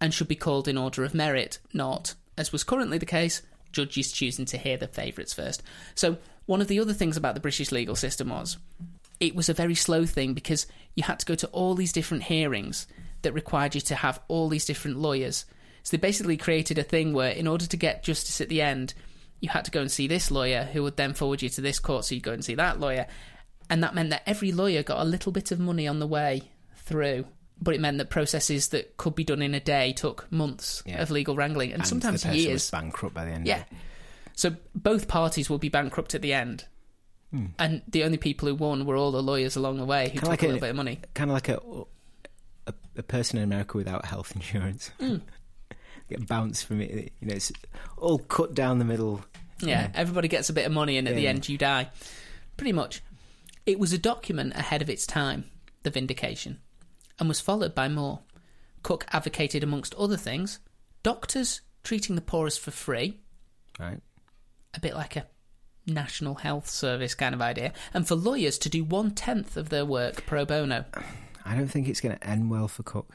[0.00, 3.42] and should be called in order of merit, not, as was currently the case,
[3.78, 5.62] judges choosing to hear the favourites first.
[5.94, 8.56] So, one of the other things about the British legal system was
[9.20, 12.24] it was a very slow thing because you had to go to all these different
[12.24, 12.86] hearings
[13.22, 15.44] that required you to have all these different lawyers.
[15.84, 18.94] So, they basically created a thing where, in order to get justice at the end,
[19.40, 21.78] you had to go and see this lawyer who would then forward you to this
[21.78, 23.06] court, so you'd go and see that lawyer.
[23.70, 26.50] And that meant that every lawyer got a little bit of money on the way
[26.74, 27.26] through.
[27.60, 31.02] But it meant that processes that could be done in a day took months Yeah.
[31.02, 32.52] of legal wrangling and, And sometimes the years.
[32.52, 33.46] was bankrupt by the end.
[33.46, 33.64] Yeah.
[34.34, 36.66] So both parties will be bankrupt at the end.
[37.32, 37.46] Hmm.
[37.58, 40.20] And the only people who won were all the lawyers along the way who Kinda
[40.20, 41.00] took like a a- little bit of money.
[41.14, 41.58] Kind of like a,
[42.68, 44.90] a a person in America without health insurance.
[45.00, 45.20] Mm.
[46.08, 47.12] Get bounced from it.
[47.20, 47.52] You know, it's
[47.96, 49.22] all cut down the middle.
[49.60, 51.90] Yeah, everybody gets a bit of money, and at the end, you die.
[52.56, 53.02] Pretty much.
[53.66, 55.44] It was a document ahead of its time,
[55.82, 56.60] the vindication,
[57.18, 58.20] and was followed by more.
[58.82, 60.60] Cook advocated, amongst other things,
[61.02, 63.18] doctors treating the poorest for free,
[63.78, 64.00] Right.
[64.74, 65.26] a bit like a
[65.86, 69.84] national health service kind of idea, and for lawyers to do one tenth of their
[69.84, 70.84] work pro bono.
[71.44, 73.10] I don't think it's going to end well for Cook.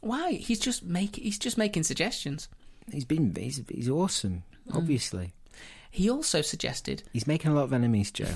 [0.00, 0.32] Why?
[0.32, 2.48] He's just make he's just making suggestions.
[2.90, 4.42] He's been he's he's awesome.
[4.68, 4.76] Mm.
[4.76, 5.32] Obviously,
[5.90, 8.34] He also suggested he's making a lot of enemies, Joe.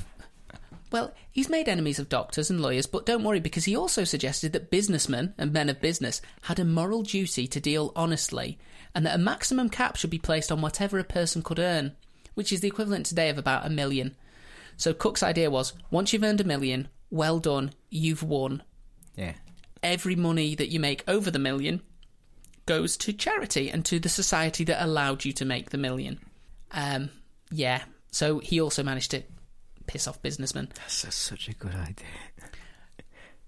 [0.91, 4.53] Well, he's made enemies of doctors and lawyers, but don't worry because he also suggested
[4.53, 8.59] that businessmen and men of business had a moral duty to deal honestly
[8.95, 11.93] and that a maximum cap should be placed on whatever a person could earn,
[12.35, 14.17] which is the equivalent today of about a million.
[14.77, 18.63] So Cook's idea was once you've earned a million, well done, you've won.
[19.15, 19.35] Yeah.
[19.83, 21.83] Every money that you make over the million
[22.67, 26.19] goes to charity and to the society that allowed you to make the million.
[26.71, 27.11] Um,
[27.51, 27.83] yeah.
[28.11, 29.23] So he also managed to
[29.89, 30.69] piss off businessmen.
[30.77, 32.07] That's such a good idea.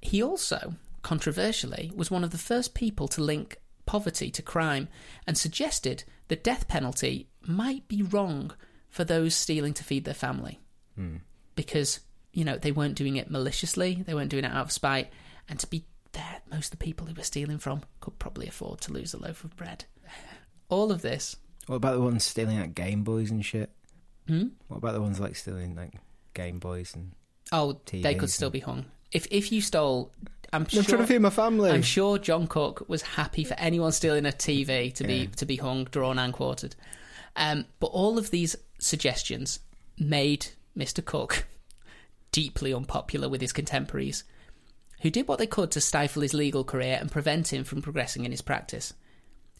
[0.02, 4.88] He also, controversially, was one of the first people to link poverty to crime
[5.26, 8.52] and suggested the death penalty might be wrong
[8.88, 10.58] for those stealing to feed their family.
[11.54, 12.00] Because,
[12.32, 15.10] you know, they weren't doing it maliciously, they weren't doing it out of spite,
[15.48, 18.80] and to be fair, most of the people who were stealing from could probably afford
[18.82, 19.84] to lose a loaf of bread.
[20.68, 21.36] All of this.
[21.66, 23.70] What about the ones stealing like Game Boys and shit?
[24.26, 24.48] Hmm?
[24.68, 25.94] What about the ones like stealing like
[26.34, 27.12] Game Boys and?
[27.52, 28.84] Oh, they could still and- be hung.
[29.12, 30.12] If if you stole,
[30.52, 30.80] I'm sure.
[30.80, 31.70] I'm trying to feed my family.
[31.70, 35.26] I'm sure John Cook was happy for anyone stealing a TV to be Yeah.
[35.36, 36.76] to be hung, drawn, and quartered.
[37.36, 39.60] Um, but all of these suggestions
[39.98, 41.04] made Mr.
[41.04, 41.46] Cook
[42.32, 44.22] deeply unpopular with his contemporaries,
[45.02, 48.24] who did what they could to stifle his legal career and prevent him from progressing
[48.24, 48.92] in his practice.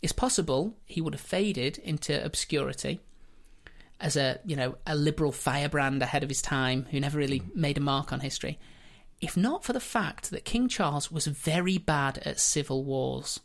[0.03, 3.01] It's possible he would have faded into obscurity
[4.01, 7.61] as a you know a liberal firebrand ahead of his time who never really mm-hmm.
[7.61, 8.59] made a mark on history
[9.21, 13.41] if not for the fact that King Charles was very bad at civil wars.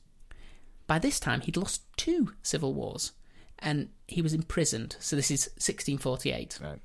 [0.88, 3.12] By this time, he'd lost two civil wars,
[3.60, 4.96] and he was imprisoned.
[5.00, 6.60] So this is 1648.
[6.62, 6.80] Right.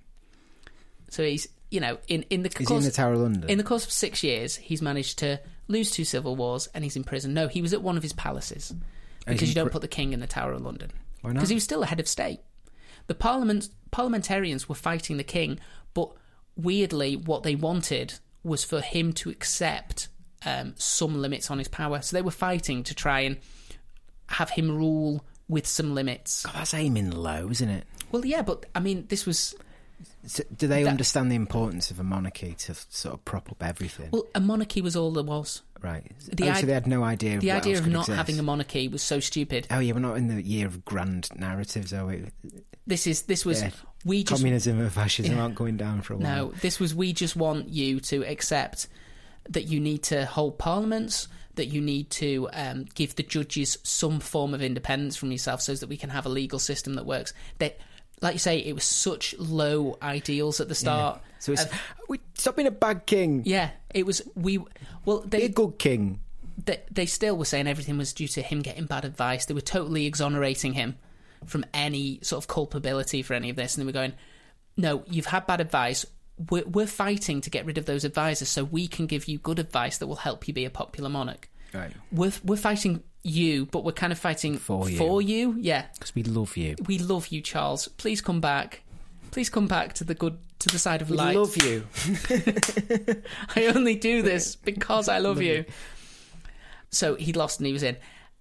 [1.11, 3.49] So he's, you know, in in the Is in the Tower of London?
[3.49, 6.97] in the course of six years, he's managed to lose two civil wars, and he's
[6.97, 7.35] in prison.
[7.35, 8.75] No, he was at one of his palaces
[9.27, 11.35] because you don't put the king in the Tower of London Why not?
[11.35, 12.41] because he was still a head of state.
[13.07, 15.59] The parliament parliamentarians were fighting the king,
[15.95, 16.11] but
[16.57, 20.09] weirdly, what they wanted was for him to accept
[20.47, 22.01] um, some limits on his power.
[22.03, 23.37] So they were fighting to try and
[24.29, 26.45] have him rule with some limits.
[26.47, 27.85] God, that's aiming low, isn't it?
[28.13, 29.55] Well, yeah, but I mean, this was
[30.27, 33.63] So, do they That- understand the importance of a monarchy to sort of prop up
[33.63, 34.09] everything?
[34.13, 35.63] well, a monarchy was all there was.
[35.83, 36.05] Right.
[36.33, 37.39] the oh, i- so they had no idea.
[37.39, 38.17] The idea of not exist.
[38.17, 39.67] having a monarchy was so stupid.
[39.71, 42.25] Oh yeah, we're not in the year of grand narratives, are we?
[42.87, 43.71] This is this was Yeah.
[44.05, 45.43] we just Communism and fascism Yeah.
[45.43, 46.47] aren't going down for a while.
[46.47, 48.89] No, this was we just want you to accept
[49.49, 54.21] that you need to hold parliaments, that you need to um, give the judges some
[54.21, 57.33] form of independence from yourself so that we can have a legal system that works.
[57.59, 57.79] That,
[58.21, 61.21] like you say, it was such low ideals at the start.
[61.39, 63.43] So it's Of- ah, we stop being a bad king.
[63.47, 64.59] Yeah, it was we.
[65.05, 66.21] Well, they Be a good king.
[66.65, 69.47] they they still were saying everything was due to him getting bad advice.
[69.47, 70.97] They were totally exonerating him
[71.47, 74.13] from any sort of culpability for any of this, and they were going,
[74.77, 76.05] "No, you've had bad advice.
[76.51, 79.59] We're, we're fighting to get rid of those advisors so we can give you good
[79.59, 81.49] advice that will help you be a popular monarch.
[81.73, 81.93] Right.
[82.13, 84.97] We're we're fighting you, but we're kind of fighting For you.
[84.97, 85.87] For you, yeah.
[85.95, 86.77] Because we love you.
[86.87, 87.89] We love you, Charles.
[87.89, 88.83] Please come back.
[89.31, 91.37] Please come back to the good to the side of We light.
[91.37, 91.87] love you.
[93.57, 95.65] I only do this because I love you.
[96.91, 97.97] So he'd lost and he was in.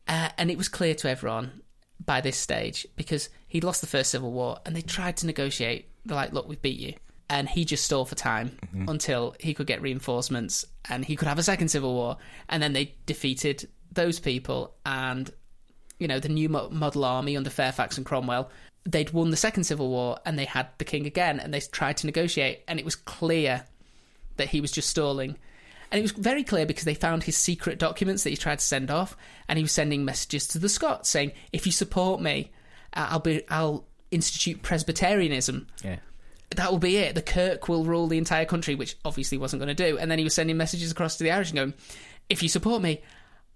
[0.07, 1.61] Uh, and it was clear to everyone
[2.03, 5.87] by this stage because he'd lost the first civil war and they tried to negotiate.
[6.05, 6.93] They're like, look, we've beat you.
[7.29, 11.37] And he just stole for time until he could get reinforcements and he could have
[11.37, 12.17] a second civil war.
[12.49, 15.31] And then they defeated those people and,
[15.99, 18.49] you know, the new model army under Fairfax and Cromwell.
[18.85, 21.97] They'd won the second civil war and they had the king again and they tried
[21.97, 22.63] to negotiate.
[22.67, 23.65] And it was clear
[24.37, 25.37] that he was just stalling.
[25.91, 28.65] And it was very clear because they found his secret documents that he tried to
[28.65, 32.51] send off, and he was sending messages to the Scots saying, "If you support me,
[32.93, 35.65] uh, I'll be, I'll institute Presbyterianism.
[35.83, 35.97] Yeah.
[36.55, 37.15] That will be it.
[37.15, 39.97] The Kirk will rule the entire country," which obviously wasn't going to do.
[39.97, 41.73] And then he was sending messages across to the Irish and going,
[42.29, 43.01] "If you support me,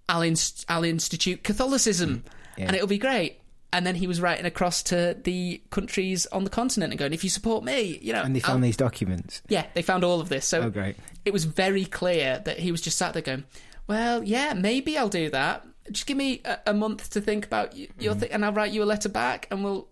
[0.10, 2.32] I'll inst- I'll institute Catholicism, mm.
[2.58, 2.66] Yeah.
[2.68, 3.40] and it'll be great."
[3.72, 7.24] And then he was writing across to the countries on the continent and going, "If
[7.24, 9.42] you support me, you know." And they I'll- found these documents.
[9.50, 10.48] yeah, they found all of this.
[10.48, 10.96] So Oh, great.
[11.26, 13.46] it was very clear that he was just sat there going,
[13.88, 15.66] "Well, yeah, maybe I'll do that.
[15.92, 18.20] Just give me a, a month to think about y- your mm.
[18.20, 19.88] thing, and I'll write you a letter back, and we'll.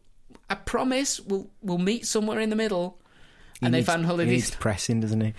[0.49, 2.99] I promise we'll we'll meet somewhere in the middle."
[3.59, 4.45] He And they needs- found all of he these.
[4.49, 5.33] needs pressing, doesn't he?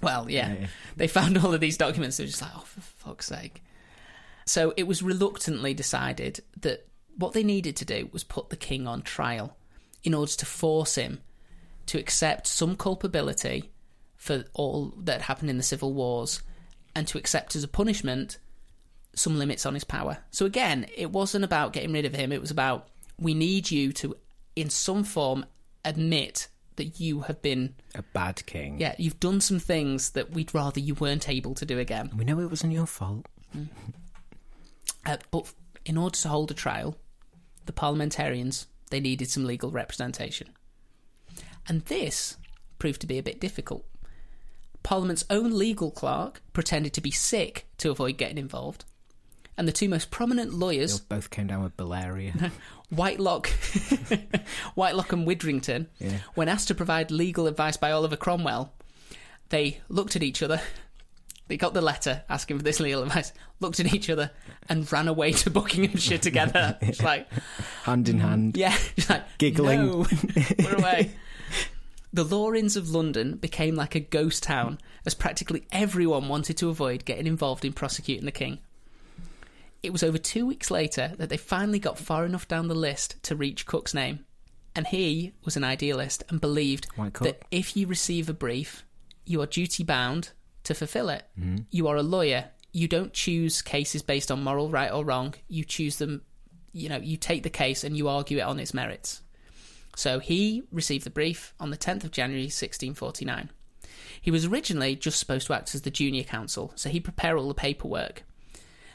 [0.00, 0.66] Well, yeah, Yeah, yeah.
[0.96, 2.16] they found all of these documents.
[2.18, 3.62] They're just like, "Oh, for fuck's sake!"
[4.44, 8.86] So it was reluctantly decided that what they needed to do was put the king
[8.86, 9.56] on trial
[10.02, 11.20] in order to force him
[11.86, 13.70] to accept some culpability
[14.16, 16.42] for all that happened in the civil wars
[16.94, 18.38] and to accept as a punishment
[19.14, 20.18] some limits on his power.
[20.30, 23.92] So again, it wasn't about getting rid of him, it was about we need you
[23.92, 24.16] to
[24.56, 25.44] in some form
[25.84, 28.80] admit that you have been A bad king.
[28.80, 32.10] yeah, you've done some things that we'd rather you weren't able to do again.
[32.16, 33.26] We know it wasn't your fault.
[33.56, 33.68] Mm.
[35.04, 35.52] Uh, but
[35.84, 36.96] in order to hold a trial,
[37.66, 40.48] the parliamentarians they needed some legal representation,
[41.68, 42.36] and this
[42.78, 43.84] proved to be a bit difficult.
[44.82, 48.84] Parliament's own legal clerk pretended to be sick to avoid getting involved,
[49.56, 52.32] and the two most prominent They lawyers, both came down with malaria.
[52.94, 53.46] Whitelocke,
[54.76, 56.18] Whitelocke and Widdrington, Yeah.
[56.34, 58.72] when asked to provide legal advice by Oliver Cromwell,
[59.48, 60.60] they looked at each other.
[61.52, 64.30] They got the letter asking for this legal advice, looked at each other,
[64.70, 66.78] and ran away to Buckinghamshire together.
[66.80, 67.28] It's like,
[67.82, 68.56] Hand in mm, hand.
[68.56, 69.84] yeah, just like Giggling.
[69.84, 70.06] No,
[70.58, 71.10] we're away.
[72.10, 76.70] The law inns of London became like a ghost town, as practically everyone wanted to
[76.70, 78.58] avoid getting involved in prosecuting the king.
[79.82, 83.22] It was over two weeks later that they finally got far enough down the list
[83.24, 84.24] to reach Cook's name.
[84.74, 86.86] And he was an idealist and believed
[87.20, 88.86] that if you receive a brief,
[89.26, 90.30] you are duty bound
[90.64, 91.24] to fulfill it.
[91.38, 91.64] Mm-hmm.
[91.70, 92.50] You are a lawyer.
[92.72, 95.34] You don't choose cases based on moral right or wrong.
[95.48, 96.22] You choose them,
[96.72, 99.22] you know, you take the case and you argue it on its merits.
[99.96, 103.50] So he received the brief on the 10th of January 1649.
[104.20, 107.48] He was originally just supposed to act as the junior counsel, so he'd prepare all
[107.48, 108.22] the paperwork.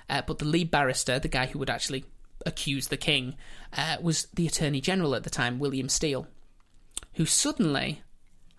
[0.09, 2.05] Uh, but the lead barrister, the guy who would actually
[2.45, 3.35] accuse the king,
[3.75, 6.27] uh, was the Attorney General at the time, William Steele,
[7.13, 8.01] who suddenly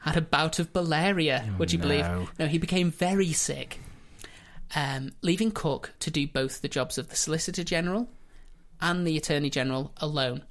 [0.00, 2.04] had a bout of malaria, would you believe?
[2.04, 2.28] no.
[2.38, 3.80] No, he became very sick,
[4.74, 8.08] um, leaving Cook to do both the jobs of the Solicitor General
[8.80, 10.42] and the Attorney General alone.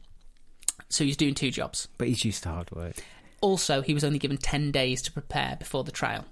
[0.89, 1.87] So he's doing two jobs.
[1.97, 2.95] But he's used to hard work.
[3.41, 6.25] Also, he was only given 10 days to prepare before the trial.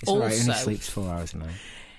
[0.00, 1.54] It's alright, he only sleeps four hours a night.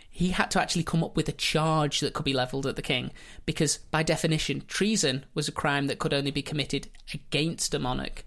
[0.10, 2.82] He had to actually come up with a charge that could be levelled at the
[2.82, 3.12] king,
[3.46, 8.26] because by definition, treason was a crime that could only be committed against a monarch,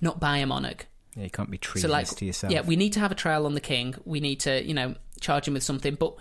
[0.00, 0.86] not by a monarch.
[1.16, 2.52] Yeah, you can't be treasonous So, like, to yourself.
[2.52, 3.94] yeah, we need to have a trial on the king.
[4.04, 5.94] We need to, you know, charge him with something.
[5.96, 6.14] But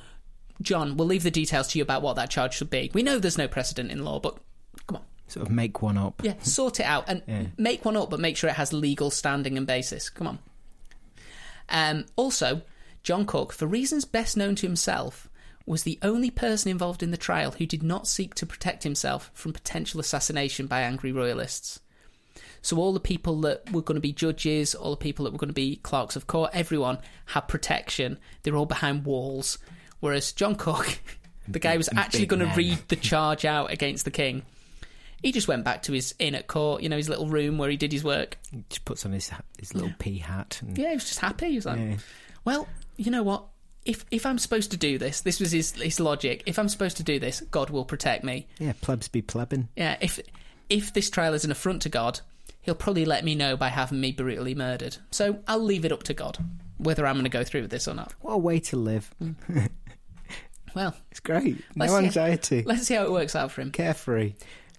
[0.62, 2.89] John, we'll leave the details to you about what that charge should be.
[2.93, 4.38] We know there's no precedent in law, but
[4.88, 6.21] come on, Sort of make one up.
[6.23, 7.45] yeah, sort it out and Yeah.
[7.58, 10.10] make one up, but make sure it has legal standing and basis.
[10.10, 10.39] Come on.
[11.69, 12.62] Um, also,
[13.04, 15.30] John Cook, for reasons best known to himself,
[15.65, 19.30] was the only person involved in the trial who did not seek to protect himself
[19.34, 21.82] from potential assassination by angry royalists.
[22.67, 25.38] So all the people that were going to be judges, all the people that were
[25.38, 28.19] going to be clerks of court, everyone had protection.
[28.43, 29.58] They were all behind walls.
[30.01, 30.99] Whereas John Cook,
[31.47, 34.41] the guy who was actually going to read the charge out against the king,
[35.24, 37.70] he just went back to his inn at court, you know, his little room where
[37.70, 38.38] he did his work.
[38.51, 40.59] He just puts on his his little pea hat.
[40.61, 41.51] And, Yeah, he was just happy.
[41.51, 41.95] He was like, Yeah.
[42.43, 43.45] well, you know what?
[43.86, 46.43] If if I'm supposed to do this, this was his his logic.
[46.45, 48.45] If I'm supposed to do this, God will protect me.
[48.59, 49.70] yeah, plebs be plebbing.
[49.78, 50.20] Yeah, if
[50.70, 52.20] if this trial is an affront to God,
[52.68, 54.97] He'll probably let me know by having me brutally murdered.
[55.09, 56.38] So I'll leave it up to God
[56.78, 58.13] whether I'm going to go through with this or not.
[58.22, 59.09] What a way to live.
[59.24, 59.70] Mm.
[60.76, 61.63] Well, It's great.
[61.76, 62.61] No anxiety.
[62.63, 63.72] let's see how it works out for him.
[63.72, 64.34] Carefree.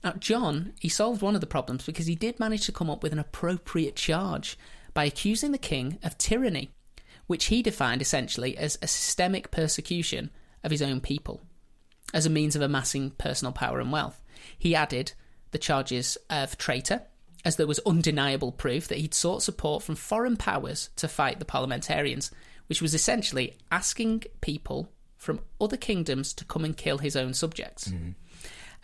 [0.05, 3.03] Now, John, he solved one of the problems because he did manage to come up
[3.03, 4.57] with an appropriate charge
[4.95, 6.71] by accusing the king of tyranny,
[7.27, 10.31] which he defined essentially as a systemic persecution
[10.63, 11.41] of his own people.
[12.15, 14.23] as a means of amassing personal power and wealth.
[14.57, 15.13] He added
[15.51, 17.03] the charges of traitor,
[17.45, 21.45] as there was undeniable proof that he'd sought support from foreign powers to fight the
[21.45, 22.31] parliamentarians,
[22.67, 27.93] which was essentially asking people from other kingdoms to come and kill his own subjects.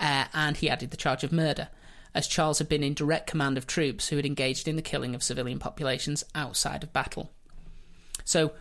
[0.01, 1.69] Uh, and he added the charge of murder,
[2.15, 5.15] as Charles had been in direct command of troops who had engaged in the killing
[5.15, 7.31] of civilian populations outside of battle.
[8.25, 8.53] So,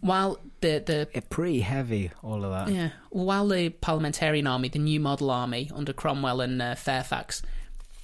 [0.00, 2.74] while the the It pretty heavy, all of that.
[2.74, 7.42] yeah, while the parliamentarian army, the new model army under Cromwell and uh, Fairfax,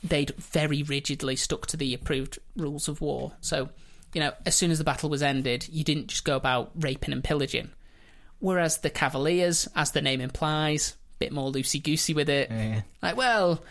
[0.02, 3.32] they'd very rigidly stuck to the approved rules of war.
[3.40, 3.68] So,
[4.14, 7.12] you know, as soon as the battle was ended, you didn't just go about raping
[7.12, 7.70] and pillaging.
[8.40, 12.50] Whereas the Cavaliers, as the name implies, a bit more loosey goosey with it.
[12.50, 12.82] Yeah.
[13.02, 13.62] Like, well,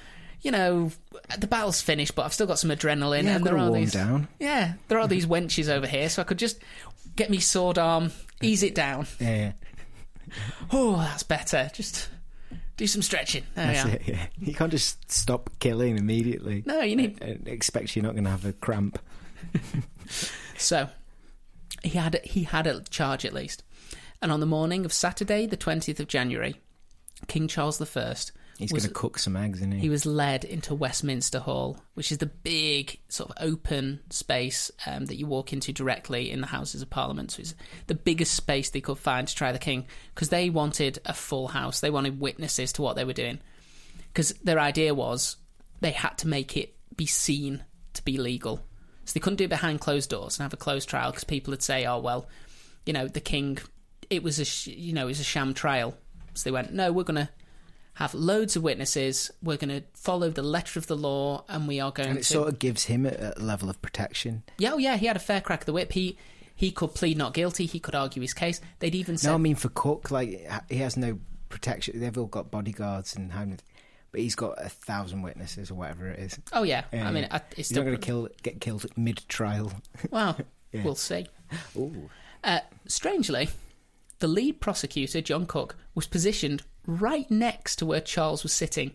[0.42, 0.92] you know,
[1.38, 3.94] the battle's finished, but I've still got some adrenaline, Yeah, and there are these.
[3.94, 4.28] down.
[4.40, 6.60] Yeah, there are these wenches over here, so I could just
[7.16, 8.12] get me sword arm,
[8.42, 9.08] ease it down.
[9.20, 9.52] Yeah, yeah.
[10.72, 11.72] Oh, that's better.
[11.74, 12.10] Just
[12.78, 13.44] do some stretching.
[13.56, 14.28] There That's it, yeah.
[14.40, 16.64] You can't just stop killing immediately.
[16.66, 17.22] No, you need.
[17.22, 19.00] Uh, and expect you're not going to have a cramp.
[20.58, 20.90] So
[21.84, 23.64] he had he had a charge at least,
[24.22, 26.56] and on the morning of Saturday, the twentieth of January,
[27.28, 27.86] King Charles I
[28.58, 29.80] He's going to cook some eggs, isn't he?
[29.82, 35.06] he was led into Westminster Hall, which is the big sort of open space um,
[35.06, 37.32] that you walk into directly in the Houses of Parliament.
[37.32, 37.54] So it's
[37.86, 39.86] the biggest space they could find to try the king
[40.16, 41.82] because they wanted a full house.
[41.82, 43.40] They wanted witnesses to what they were doing
[44.08, 45.38] because their idea was
[45.82, 48.58] they had to make it be seen to be legal.
[49.06, 51.52] So they couldn't do it behind closed doors and have a closed trial because people
[51.52, 52.28] would say, "Oh well,
[52.88, 53.60] you know, the king,
[54.10, 55.96] it was a sh- you know, it was a sham trial."
[56.34, 57.30] So they went, "No, we're going to
[57.98, 59.32] have loads of witnesses.
[59.42, 62.24] We're going to follow the letter of the law, and we are going and it
[62.24, 64.44] to." sort of gives him a, a level of protection.
[64.60, 65.92] yeah, oh yeah, he had a fair crack of the whip.
[65.94, 66.16] He
[66.56, 67.66] he could plead not guilty.
[67.66, 68.62] He could argue his case.
[68.80, 71.18] They'd even said, No, I mean for Cook, like he has no
[71.50, 72.00] protection.
[72.00, 73.46] They've all got bodyguards and how,
[74.12, 76.40] but he's got a thousand witnesses or whatever it is.
[76.54, 77.28] "Oh yeah, Yeah, I mean.
[77.32, 79.72] I, it's He's still not going to kill, get killed mid trial.
[80.12, 80.38] well,
[80.72, 80.84] Yeah.
[80.84, 81.26] we'll see."
[81.76, 82.10] Ooh,
[82.44, 83.50] Uh, strangely,
[84.20, 88.94] the lead prosecutor, John Cook, was positioned right next to where Charles was sitting.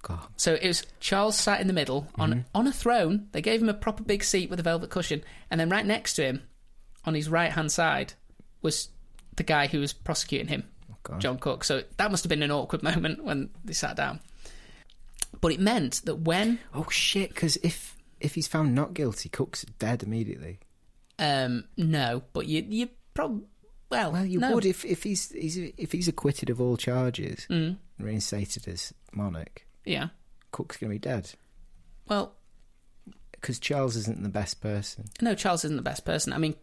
[0.00, 0.20] God.
[0.36, 3.28] So it was Charles sat in the middle on on a throne.
[3.32, 6.14] They gave him a proper big seat with a velvet cushion, and then right next
[6.14, 6.42] to him,
[7.04, 8.14] on his right hand side,
[8.62, 8.88] was
[9.36, 10.64] the guy who was prosecuting him,
[11.02, 11.20] God.
[11.20, 11.64] John Cook.
[11.64, 14.20] So that must have been an awkward moment when they sat down.
[15.40, 17.30] But it meant that when Oh shit!
[17.30, 20.60] Because if if he's found not guilty, Cook's dead immediately.
[21.18, 23.46] um no, but you you probably
[23.90, 24.54] well, Well, you no.
[24.54, 29.66] would if if he's, he's if he's acquitted of all charges, Mm, reinstated as monarch.
[29.84, 30.08] yeah.
[30.52, 31.32] Cook's going to be dead
[32.08, 32.32] Well,
[33.32, 35.04] because Charles isn't the best person.
[35.20, 36.32] no, Charles isn't the best person.
[36.32, 36.54] I mean,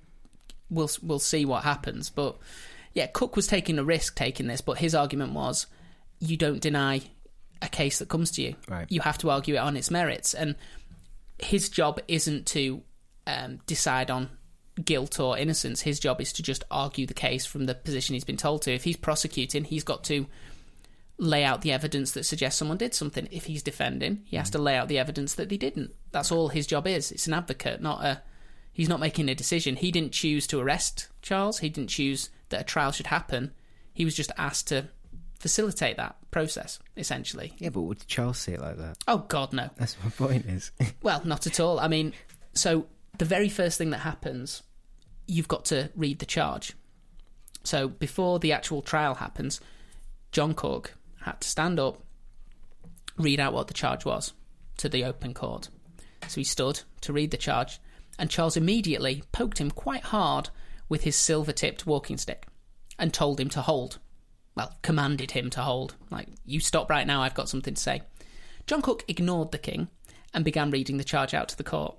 [0.69, 2.37] we'll we'll see what happens, but
[2.93, 5.67] yeah, Cook was taking a risk taking this, but his argument was
[6.19, 7.01] you don't deny
[7.61, 8.55] a case that comes to you.
[8.69, 8.85] Right.
[8.89, 10.55] You have to argue it on its merits, and
[11.39, 12.81] his job isn't to
[13.27, 14.29] um, decide on
[14.83, 15.81] guilt or innocence.
[15.81, 18.73] His job is to just argue the case from the position he's been told to.
[18.73, 20.27] If he's prosecuting, he's got to
[21.17, 23.27] lay out the evidence that suggests someone did something.
[23.31, 25.93] If he's defending, he has to lay out the evidence that they didn't.
[26.11, 27.11] That's all his job is.
[27.11, 28.21] It's an advocate, not a.
[28.73, 29.77] He's not making a decision.
[29.77, 31.59] He didn't choose to arrest Charles.
[31.59, 33.51] He didn't choose that a trial should happen.
[33.93, 34.89] He was just asked to
[35.39, 37.53] facilitate that process, essentially.
[37.57, 38.97] Yeah, but would Charles see it like that?
[39.07, 39.69] Oh God, no.
[39.77, 40.45] That's my point.
[40.47, 40.71] Is
[41.01, 41.79] Well, not at all.
[41.79, 42.11] I mean,
[42.53, 42.87] so
[43.17, 44.63] the very first thing that happens,
[45.27, 46.73] you've got to read the charge.
[47.63, 49.59] So before the actual trial happens,
[50.31, 52.01] John Cook had to stand up,
[53.17, 54.33] read out what the charge was
[54.77, 55.69] to the open court.
[56.27, 57.79] So he stood to read the charge,
[58.19, 60.49] and Charles immediately poked him quite hard
[60.89, 62.45] with his silver tipped walking stick
[62.99, 63.99] and told him to hold.
[64.55, 65.95] Well, commanded him to hold.
[66.09, 68.03] Like, you stop right now, I've got something to say.
[68.67, 69.89] John Cook ignored the king
[70.33, 71.97] and began reading the charge out to the court.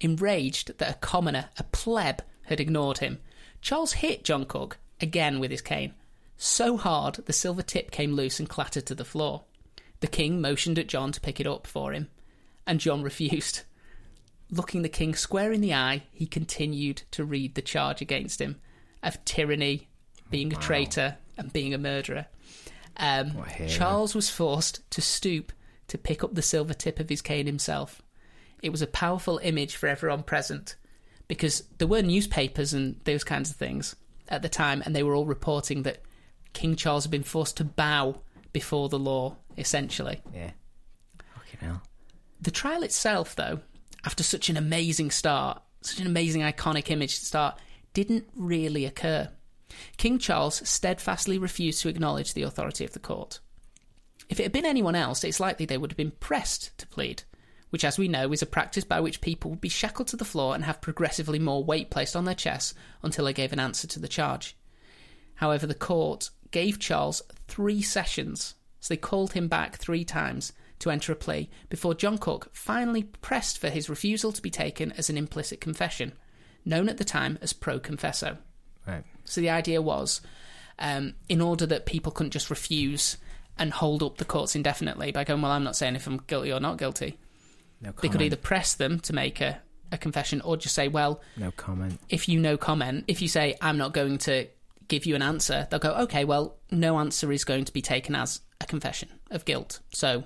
[0.00, 3.20] Enraged that a commoner, a pleb, had ignored him,
[3.60, 5.94] Charles hit John Cook again with his cane.
[6.36, 9.42] So hard the silver tip came loose and clattered to the floor.
[10.00, 12.08] The king motioned at John to pick it up for him,
[12.66, 13.62] and John refused.
[14.50, 18.56] Looking the king square in the eye, he continued to read the charge against him
[19.02, 19.88] of tyranny,
[20.30, 22.26] being a traitor, and being a murderer.
[22.96, 23.68] Um, What a hero.
[23.70, 25.52] Charles was forced to stoop
[25.88, 28.02] to pick up the silver tip of his cane himself.
[28.62, 30.76] It was a powerful image for everyone present
[31.28, 33.96] because there were newspapers and those kinds of things
[34.28, 36.02] at the time, and they were all reporting that
[36.52, 38.20] King Charles had been forced to bow
[38.52, 40.20] before the law, essentially.
[40.34, 40.50] yeah.
[41.34, 41.82] Fucking hell.
[42.40, 43.60] The trial itself, though,
[44.04, 47.58] after such an amazing start, such an amazing iconic image to start,
[47.92, 49.28] didn't really occur.
[49.96, 53.40] King Charles steadfastly refused to acknowledge the authority of the court.
[54.28, 57.24] If it had been anyone else, it's likely they would have been pressed to plead,
[57.70, 60.24] which, as we know, is a practice by which people would be shackled to the
[60.24, 63.86] floor and have progressively more weight placed on their chests until they gave an answer
[63.86, 64.56] to the charge.
[65.36, 70.90] However, the court gave Charles three sessions, so they called him back three times to
[70.90, 75.08] enter a plea before John Cook finally pressed for his refusal to be taken as
[75.08, 76.12] an implicit confession,
[76.64, 78.38] known at the time as pro confesso.
[78.86, 79.04] Right.
[79.24, 80.20] So the idea was,
[80.78, 83.16] um, in order that people couldn't just refuse
[83.58, 86.52] and hold up the courts indefinitely by going, well, I'm not saying if I'm guilty
[86.52, 87.18] or not guilty.
[87.80, 89.60] No They could either press them to make a,
[89.92, 91.98] a confession or just say, well, No comment.
[92.08, 94.46] if you no comment, if you say, I'm not going to
[94.88, 98.14] give you an answer, they'll go, okay, well, no answer is going to be taken
[98.14, 99.80] as a confession of guilt.
[99.92, 100.24] So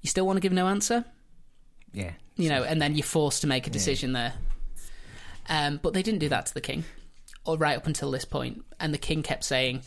[0.00, 1.04] you still want to give no answer?
[1.92, 2.12] Yeah.
[2.36, 4.32] you know, and then you're forced to make a decision there.
[5.48, 6.84] Um, but they didn't do that to the king,
[7.44, 8.54] or right up until this point.
[8.54, 9.82] point, and the king kept saying,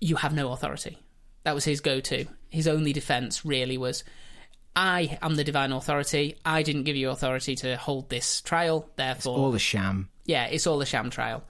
[0.00, 0.98] "You have no authority."
[1.44, 2.26] That was his go-to.
[2.50, 4.04] His only defense really was,
[4.76, 6.36] "I am the divine authority.
[6.44, 8.88] I didn't give you authority to hold this trial.
[8.96, 10.08] Therefore, it's All a sham.
[10.24, 11.44] yeah, it's all a sham trial."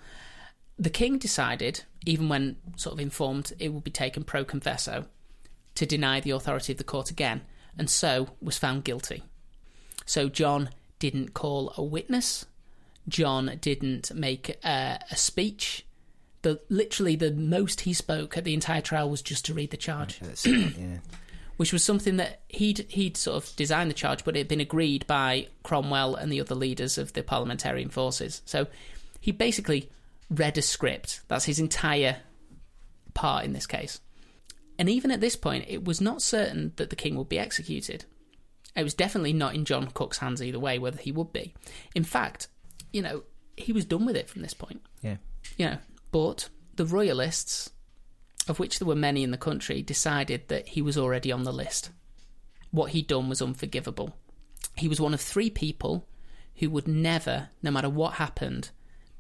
[0.78, 5.06] The king decided, even when sort of informed it would be taken pro confesso,
[5.76, 7.42] to deny the authority of the court again,
[7.78, 9.22] and so was found guilty.
[10.06, 12.46] So John didn't call a witness.
[13.08, 15.86] John didn't make uh, a speech.
[16.42, 19.76] The literally the most he spoke at the entire trial was just to read the
[19.76, 20.98] charge, yeah.
[21.56, 24.60] Which was something that he'd he'd sort of designed the charge, but it had been
[24.60, 28.42] agreed by Cromwell and the other leaders of the parliamentarian forces.
[28.44, 28.66] So
[29.20, 29.90] he basically
[30.30, 31.20] read a script.
[31.28, 32.18] That's his entire
[33.14, 34.00] part in this case.
[34.78, 38.04] And even at this point, it was not certain that the king would be executed.
[38.76, 41.54] It was definitely not in John Cook's hands either way, whether he would be.
[41.94, 42.48] In fact,
[42.92, 43.22] you know,
[43.56, 44.82] he was done with it from this point.
[45.00, 45.16] Yeah.
[45.56, 45.78] You know,
[46.10, 47.70] but the royalists,
[48.48, 51.52] of which there were many in the country, decided that he was already on the
[51.52, 51.90] list.
[52.70, 54.16] What he'd done was unforgivable.
[54.76, 56.06] He was one of three people
[56.56, 58.70] who would never, no matter what happened,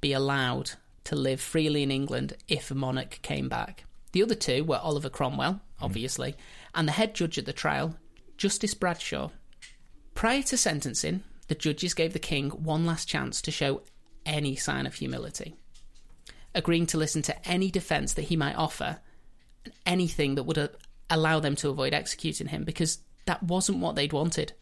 [0.00, 0.72] be allowed
[1.04, 3.84] to live freely in England if a monarch came back.
[4.12, 6.36] The other two were Oliver Cromwell, obviously,
[6.74, 7.96] and the head judge at the trial,
[8.36, 9.30] Justice Bradshaw.
[10.14, 13.82] Prior to sentencing, the judges gave the king one last chance to show
[14.24, 15.56] any sign of humility,
[16.54, 19.00] agreeing to listen to any defence that he might offer,
[19.86, 20.68] anything that would uh,
[21.10, 24.52] allow them to avoid executing him, because that wasn't what they'd wanted.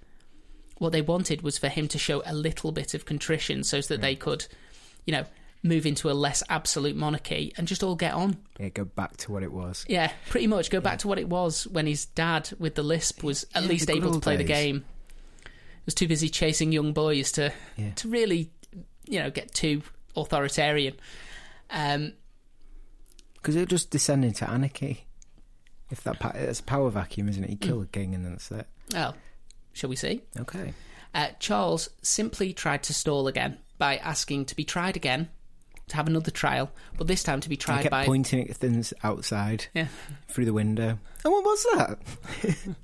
[0.79, 4.01] What they wanted was for him to show a little bit of contrition so that
[4.01, 4.47] they could,
[5.07, 5.25] you know,
[5.63, 8.37] move into a less absolute monarchy and just all get on.
[8.59, 9.85] Yeah, go back to what it was.
[9.89, 13.23] Yeah, pretty much go back to what it was when his dad with the lisp
[13.23, 14.49] was at Yeah, least able to play the days.
[14.73, 14.85] game.
[15.85, 17.93] Was too busy chasing young boys to Yeah.
[17.95, 18.51] to really,
[19.07, 19.83] you know, get too
[20.17, 20.95] authoritarian.
[21.71, 22.13] Um,
[23.43, 25.05] Because it'll just descend into anarchy.
[25.91, 27.51] If that pa- it's a power vacuum, isn't it?
[27.51, 28.67] You kill a king and then that's it.
[28.95, 29.13] Oh,
[29.73, 30.23] shall we see?
[30.39, 30.73] Okay.
[31.15, 35.29] Uh, Charles simply tried to stall again by asking to be tried again,
[35.89, 38.07] to have another trial, but this time to be I tried kept by.
[38.07, 39.89] pointing at things outside Yeah.
[40.29, 40.99] through the window.
[41.25, 41.99] And what was that?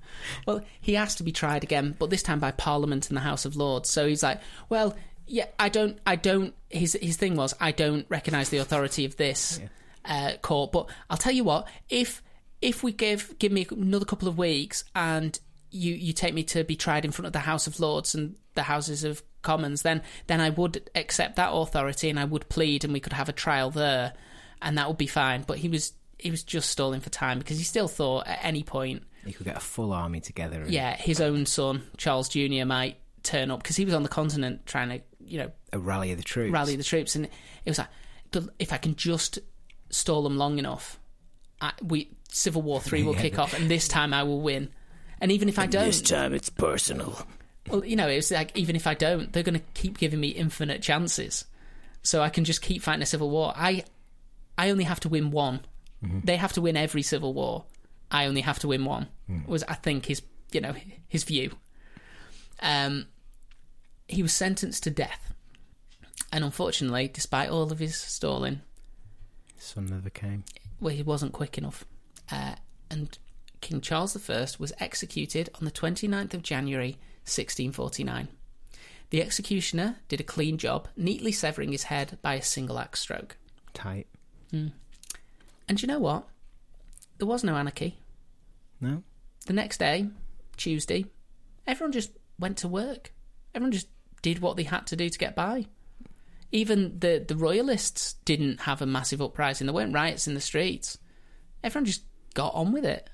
[0.47, 3.45] Well, he asked to be tried again, but this time by Parliament and the House
[3.45, 3.89] of Lords.
[3.89, 4.97] So he's like, "Well,
[5.29, 9.17] yeah, I don't, I don't." His his thing was, "I don't recognise the authority of
[9.17, 9.61] this
[10.09, 12.23] uh, court." But I'll tell you what: if
[12.61, 15.39] if we give give me another couple of weeks and
[15.71, 18.35] you you take me to be tried in front of the House of Lords and
[18.55, 22.85] the Houses of Commons, then then I would accept that authority and I would plead,
[22.85, 24.15] and we could have a trial there,
[24.61, 25.45] and that would be fine.
[25.47, 28.65] But he was he was just stalling for time because he still thought at any
[28.65, 30.63] point he could get a full army together.
[30.63, 34.09] And yeah, his own son, Charles Jr., might turn up because he was on the
[34.09, 36.51] continent trying to, you know, A rally of the troops.
[36.53, 37.15] rally the troops.
[37.15, 37.31] And it
[37.67, 37.89] was like,
[38.59, 39.39] if I can just
[39.91, 40.99] stall them long enough,
[41.61, 43.23] I, we Civil War 3 will Yeah.
[43.23, 44.69] kick off, and this time I will win.
[45.21, 47.19] And even if I don't, This time it's personal.
[47.69, 50.21] well, you know, it was like, even if I don't, they're going to keep giving
[50.21, 51.45] me infinite chances.
[52.03, 53.53] So I can just keep fighting a civil war.
[53.57, 53.83] I,
[54.57, 55.61] I only have to win one.
[56.01, 57.65] They have to win every civil war.
[58.11, 59.09] I only have to win one.
[59.47, 60.23] Was I think his,
[60.53, 60.75] you know,
[61.09, 61.51] his view.
[62.61, 63.07] Um,
[64.07, 65.35] he was sentenced to death,
[66.33, 68.61] and unfortunately, despite all of his stalling,
[69.59, 70.45] Son never came.
[70.81, 71.85] well, he wasn't quick enough.
[72.31, 72.55] Uh,
[72.91, 73.19] and
[73.61, 76.93] King Charles I was executed on the 29th of January
[77.25, 78.29] 1649.
[79.11, 83.37] The executioner did a clean job, neatly severing his head by a single axe stroke.
[83.75, 84.07] Tight.
[84.53, 84.73] And
[85.83, 86.27] you know what?
[87.19, 87.99] There was no anarchy.
[88.81, 89.03] No?
[89.47, 90.09] The next day,
[90.57, 91.07] Tuesday,
[91.67, 93.13] everyone just went to work.
[93.55, 93.89] Everyone just
[94.23, 95.67] did what they had to do to get by.
[96.51, 99.67] Even the, the royalists didn't have a massive uprising.
[99.67, 100.99] There weren't riots in the streets.
[101.63, 102.03] Everyone just
[102.35, 103.11] got on with it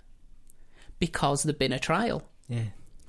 [0.99, 2.23] because there'd been a trial.
[2.49, 2.65] Yeah.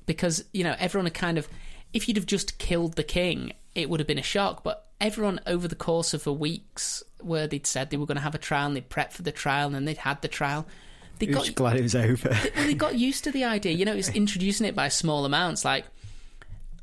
[0.06, 1.48] Because, you know, everyone had kind of.
[1.92, 4.64] If you'd have just killed the king, it would have been a shock.
[4.64, 8.22] But everyone, over the course of the weeks where they'd said they were going to
[8.22, 10.66] have a trial and they'd prepped for the trial and then they'd had the trial,
[11.18, 12.28] they got glad it was over.
[12.56, 13.72] well, they got used to the idea.
[13.72, 15.64] You know, it's introducing it by small amounts.
[15.64, 15.86] Like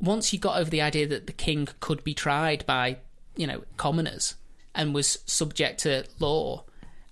[0.02, 2.98] once you got over the idea that the king could be tried by,
[3.36, 4.36] you know, commoners
[4.76, 6.66] and was subject to law,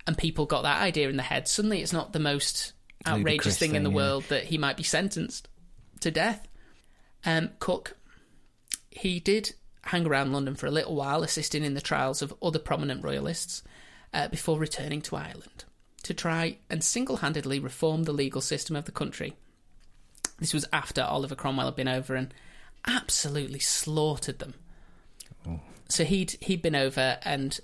[0.08, 2.74] and people got that idea in their head, suddenly it's not the most
[3.06, 3.96] outrageous Ludicrous thing, in the yeah.
[3.96, 5.48] world that he might be sentenced
[6.00, 6.48] to death.
[7.26, 7.98] Um, Cook,
[8.90, 9.54] he did
[9.84, 13.64] hang around London for a little while, assisting in the trials of other prominent royalists,
[14.14, 15.66] uh, before returning to Ireland
[16.04, 19.36] to try and single handedly reform the legal system of the country.
[20.40, 22.34] This was after Oliver Cromwell had been over and
[22.88, 24.56] absolutely slaughtered them.
[25.92, 27.60] So he'd he'd been over and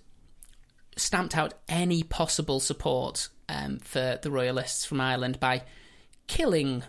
[0.95, 5.63] stamped out any possible support um, for the royalists from Ireland by
[6.27, 6.83] killing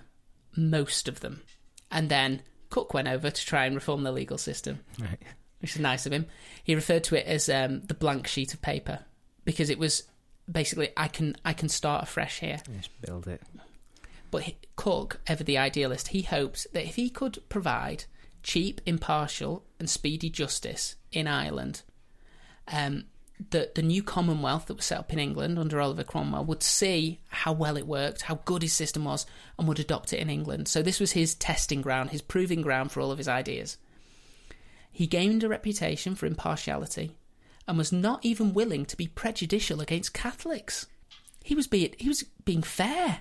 [0.56, 1.42] most of them,
[1.90, 5.18] and then Cook went over to try and reform the legal system right.
[5.60, 6.26] which is nice of him.
[6.64, 9.00] He referred to it as um, the blank sheet of paper
[9.44, 10.02] because it was
[10.50, 12.60] basically I can I can start afresh here.
[12.76, 13.42] Just build it.
[14.30, 18.04] But he, Cook, ever the idealist, he hoped that if he could provide
[18.48, 21.82] cheap, impartial, and speedy justice in Ireland,
[22.66, 23.04] um,
[23.50, 27.20] that the new Commonwealth that was set up in England under Oliver Cromwell would see
[27.28, 29.26] how well it worked, how good his system was,
[29.58, 30.66] and would adopt it in England.
[30.66, 33.76] So this was his testing ground, his proving ground for all of his ideas.
[34.90, 37.18] He gained a reputation for impartiality
[37.68, 40.86] and was not even willing to be prejudicial against Catholics.
[41.44, 43.20] He was being he was being fair.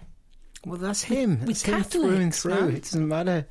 [0.66, 1.46] Well, that's him.
[1.46, 2.54] with That's him through and through.
[2.56, 2.76] man.
[2.76, 3.46] It doesn't matter.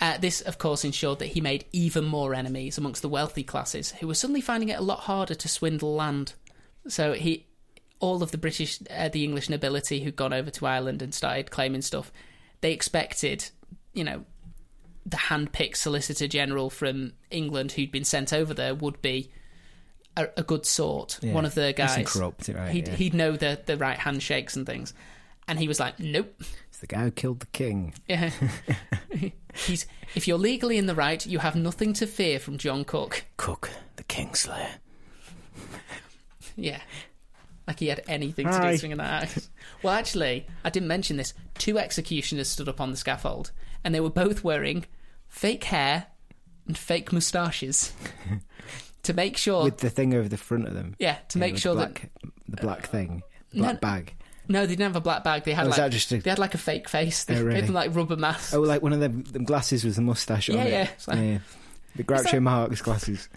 [0.00, 3.92] Uh, this, of course, ensured that he made even more enemies amongst the wealthy classes,
[3.92, 6.34] who were suddenly finding it a lot harder to swindle land.
[6.86, 7.46] So he,
[7.98, 11.50] all of the British, uh, the English nobility who'd gone over to Ireland and started
[11.50, 12.12] claiming stuff,
[12.60, 13.48] they expected,
[13.94, 14.24] you know,
[15.06, 19.30] the hand-picked Solicitor General from England who'd been sent over there would be
[20.16, 21.32] a, a good sort, Yeah.
[21.32, 22.06] one of the guys.
[22.06, 22.94] corrupt, right, he'd, yeah.
[22.96, 24.92] he'd know the the right handshakes and things,
[25.48, 26.34] and he was like, nope.
[26.68, 27.94] It's the guy who killed the king.
[28.08, 28.30] Yeah.
[29.54, 33.24] He's if you're legally in the right, you have nothing to fear from John Cook.
[33.36, 34.72] Cook, the kingslayer.
[36.56, 36.80] Yeah.
[37.66, 39.50] Like he had anything to do with swinging that axe.
[39.82, 41.34] Well, actually, I didn't mention this.
[41.58, 43.50] Two executioners stood up on the scaffold,
[43.82, 44.84] and they were both wearing
[45.28, 46.06] fake hair
[46.68, 47.92] and fake moustaches
[49.02, 49.64] to make sure.
[49.64, 50.94] With the thing over the front of them.
[51.00, 52.10] yeah, to Yeah, make sure the that black,
[52.48, 54.14] the black thing, uh, no- black bag.
[54.48, 55.44] No, they didn't have a black bag.
[55.44, 57.24] They had Oh, like a- they had like a fake face.
[57.24, 57.60] They Oh, really?
[57.62, 58.54] them like rubber masks.
[58.54, 60.70] Oh, like one of them, them glasses with the mustache on Yeah, it.
[60.70, 61.38] yeah, like- yeah.
[61.96, 63.28] The Groucho that- Marx glasses.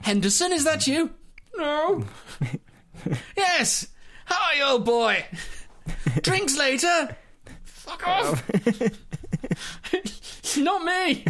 [0.00, 1.10] Henderson, is that you?
[1.56, 2.04] No.
[3.36, 3.86] yes.
[4.26, 5.24] How are you, old boy?
[6.22, 7.16] Drinks later.
[7.64, 8.42] Fuck off.
[10.58, 11.24] Not me.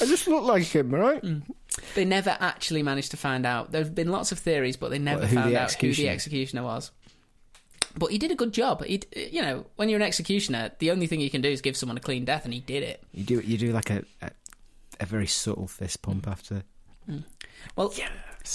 [0.00, 1.22] I just look like him, right?
[1.22, 1.42] Mm.
[1.94, 3.72] They never actually managed to find out.
[3.72, 6.08] There have been lots of theories, but they never What, found the out who the
[6.08, 6.90] executioner- was.
[7.98, 8.84] But he did a good job.
[8.84, 11.76] He, you know, when you're an executioner, the only thing you can do is give
[11.76, 13.02] someone a clean death, and he did it.
[13.12, 14.30] You do you do like a a,
[15.00, 16.62] a very subtle fist pump after.
[17.74, 17.94] Well,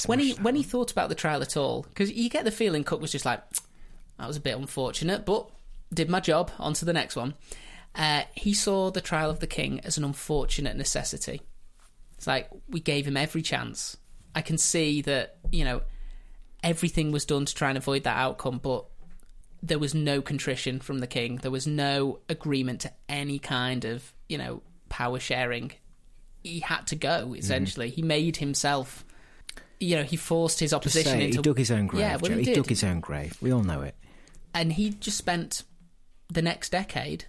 [0.05, 2.84] when he when he thought about the trial at all, because you get the feeling
[2.84, 3.41] Cook was just like,
[4.19, 5.49] that was a bit unfortunate, but
[5.93, 6.51] did my job.
[6.59, 7.34] On to the next one.
[7.95, 11.41] Uh, he saw the trial of the king as an unfortunate necessity.
[12.22, 13.97] It's like we gave him every chance.
[14.36, 15.82] I can see that you know
[16.61, 18.86] everything was done to try and avoid that outcome, but
[19.63, 21.38] there was no contrition from the king.
[21.38, 25.72] There was no agreement to any kind of you know power sharing.
[26.43, 27.30] He had to go.
[27.30, 27.39] Mm.
[27.39, 29.03] Essentially, he made himself.
[29.80, 32.01] You know, he forced his opposition say into he dug his own grave.
[32.01, 33.36] Yeah, well, he he, dug his own grave.
[33.41, 33.95] We all know it.
[34.53, 35.63] and he just spent
[36.32, 37.26] the next decade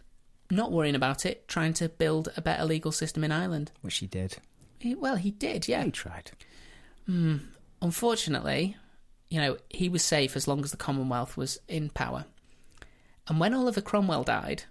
[0.51, 3.73] not worrying about it, trying to build a better legal system in Ireland.
[3.81, 4.37] Which he did.
[4.83, 5.85] He- well, he did, yeah.
[5.85, 6.31] He tried.
[7.81, 8.77] Unfortunately,
[9.29, 12.25] you know, he was safe as long as the Commonwealth was in power.
[13.29, 14.65] And when Oliver Cromwell died,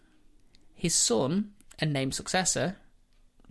[0.75, 2.77] his son and named successor,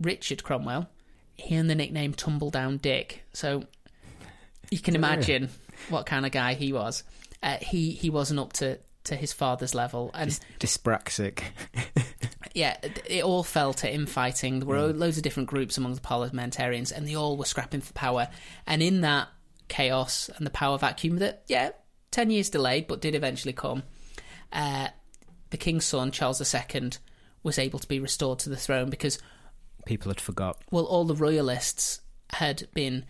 [0.01, 0.89] Richard Cromwell,
[1.37, 3.23] he earned the nickname Tumbledown Dick.
[3.33, 3.65] So
[4.71, 5.49] you can imagine
[5.89, 7.03] what kind of guy he was.
[7.43, 11.41] Uh, he he wasn't up to, to his father's level, and Dyspraxic.
[12.61, 14.59] yeah, it- all fell to infighting.
[14.61, 17.93] There were loads of different groups among the parliamentarians, and they all were scrapping for
[17.95, 18.29] power.
[18.67, 19.29] And in that
[19.69, 21.71] chaos and the power vacuum, that yeah,
[22.11, 23.83] ten years delayed, but did eventually come.
[24.53, 24.89] Uh,
[25.51, 26.91] the king's son Charles II
[27.43, 29.19] was able to be restored to the throne because
[29.87, 30.59] People had forgot.
[30.71, 32.01] well, all the royalists
[32.31, 33.05] had been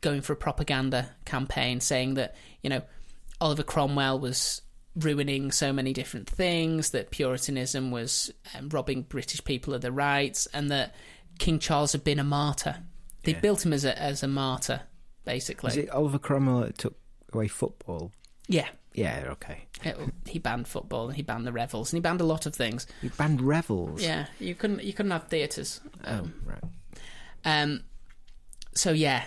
[0.00, 2.82] going for a propaganda campaign saying that, you know,
[3.40, 4.60] Oliver Cromwell was
[4.96, 10.46] ruining so many different things, that Puritanism was um, robbing British people of their rights,
[10.52, 10.94] and that
[11.38, 12.76] King Charles had been a martyr.
[13.24, 13.40] They Yeah.
[13.40, 14.82] built him as a as a martyr,
[15.24, 15.68] basically.
[15.68, 16.96] Was it Oliver Cromwell that took
[17.32, 18.12] away football?
[18.48, 18.68] Yeah.
[18.94, 19.64] Yeah, okay.
[19.84, 22.54] It- he banned football and he banned the revels and he banned a lot of
[22.54, 22.86] things.
[23.00, 24.02] You banned revels.
[24.02, 25.80] Yeah, you couldn't you couldn't have theatres.
[26.06, 26.62] Oh, right.
[27.44, 27.84] Um,
[28.74, 29.24] so yeah,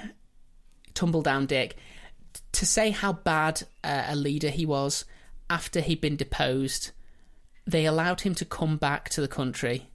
[0.94, 1.78] tumble down Dick.
[2.34, 5.04] T- To say how bad uh, a leader he was
[5.50, 6.92] after he'd been deposed,
[7.66, 9.90] they allowed him to come back to the country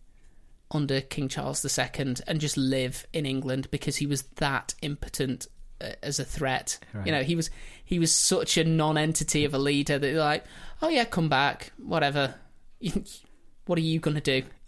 [0.71, 5.47] under King Charles II and just live in England because he was that impotent
[5.81, 6.79] uh, as a threat.
[6.93, 7.07] Right.
[7.07, 7.51] You know, he was
[7.85, 10.45] he was such a non-entity of a leader that they're like,
[10.83, 12.35] oh yeah, come back, whatever.
[13.67, 14.43] what are you gonna do?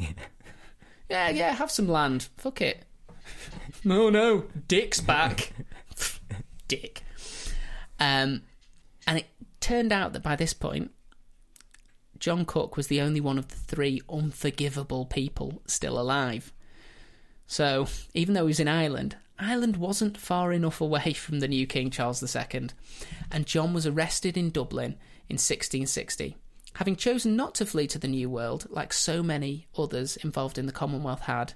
[1.09, 2.29] yeah, yeah, have some land.
[2.37, 2.85] Fuck it.
[3.85, 5.53] No, no, Dick's back.
[6.69, 7.03] Dick.
[7.99, 8.43] Um,
[9.63, 10.91] turned out that by this point,
[12.19, 16.53] John Cook was the only one of the three unforgivable people still alive.
[17.47, 21.67] So, even though he was in Ireland, Ireland wasn't far enough away from the new
[21.67, 22.69] King Charles II,
[23.31, 24.97] and John was arrested in Dublin
[25.29, 26.37] in 1660,
[26.75, 30.67] having chosen not to flee to the New World like so many others involved in
[30.67, 31.55] the Commonwealth had,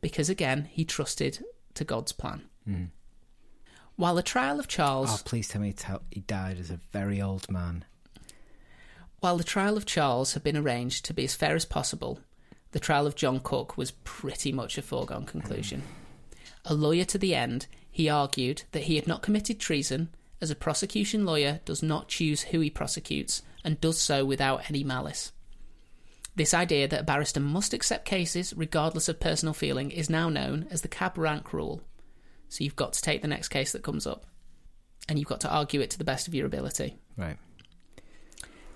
[0.00, 1.44] because again, he trusted
[1.74, 2.42] to God's plan.
[2.64, 2.84] Hmm.
[3.96, 5.74] While the trial of Charles Oh, please tell me
[6.10, 7.84] he died as a very old man.
[9.20, 12.20] While the trial of Charles had been arranged to be as fair as possible,
[12.72, 15.82] the trial of John Cook was pretty much a foregone conclusion.
[16.66, 20.10] A lawyer to the end, he argued that he had not committed treason,
[20.42, 24.84] as a prosecution lawyer does not choose who he prosecutes and does so without any
[24.84, 25.32] malice.
[26.34, 30.66] This idea that a barrister must accept cases regardless of personal feeling is now known
[30.70, 31.80] as the cab rank rule.
[32.48, 34.24] So you've got to take the next case that comes up,
[35.08, 36.96] and you've got to argue it to the best of your ability.
[37.16, 37.36] Right.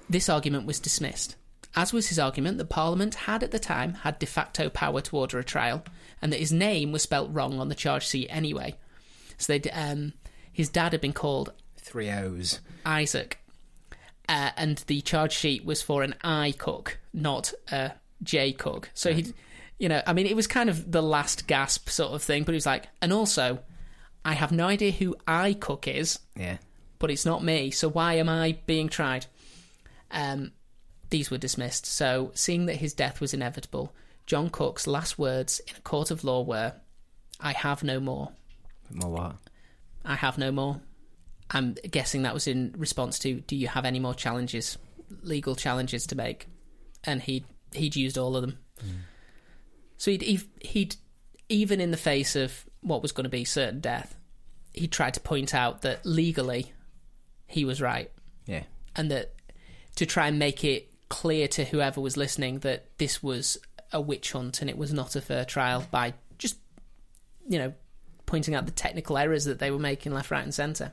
[0.09, 1.37] This argument was dismissed,
[1.77, 5.17] as was his argument that Parliament had at the time had de facto power to
[5.17, 5.85] order a trial,
[6.21, 8.75] and that his name was spelt wrong on the charge sheet anyway.
[9.39, 10.13] So they, um,
[10.53, 12.61] his dad had been called Three O's.
[12.85, 13.39] Isaac,
[14.29, 17.93] uh, and the charge sheet was for an I Cook, not a
[18.23, 18.91] J Cook.
[18.95, 19.33] So he,
[19.81, 22.53] you know, I mean, it was kind of the last gasp sort of thing, but
[22.53, 23.59] he was like, and also,
[24.25, 26.59] I have no idea who I Cook is, Yeah.
[27.01, 27.71] but it's not me.
[27.73, 29.27] So why am I being tried?
[30.13, 30.53] Um,
[31.09, 31.87] these were dismissed.
[31.87, 33.93] So, seeing that his death was inevitable,
[34.27, 36.75] John Cook's last words in a court of law were,
[37.41, 38.33] "I have no more.
[38.91, 39.37] More what?
[40.05, 40.81] I have no more."
[41.51, 44.79] I'm guessing that was in response to, "Do you have any more challenges,
[45.23, 46.47] legal challenges to make?"
[47.03, 48.59] And he he'd used all of them.
[50.01, 50.97] So he'd, he'd he'd
[51.51, 54.17] even in the face of what was going to be certain death,
[54.73, 56.73] he tried to point out that legally
[57.47, 58.11] he was right.
[58.47, 58.63] Yeah.
[58.97, 59.35] and that
[59.97, 63.59] to try and make it clear to whoever was listening that this was
[63.93, 66.57] a witch hunt and it was not a fair trial by just
[67.47, 67.75] you know
[68.25, 70.93] pointing out the technical errors that they were making left right and center.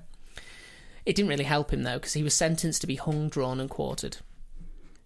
[1.05, 3.69] It didn't really help him though because he was sentenced to be hung drawn and
[3.69, 4.17] quartered.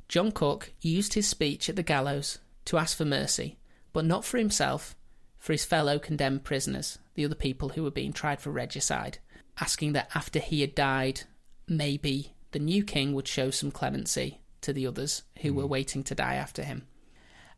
[0.08, 3.58] John cook used his speech at the gallows to ask for mercy
[3.94, 4.96] but not for himself
[5.38, 9.18] for his fellow condemned prisoners the other people who were being tried for regicide
[9.60, 11.22] asking that after he had died
[11.68, 16.14] maybe the new king would show some clemency to the others who were waiting to
[16.14, 16.86] die after him.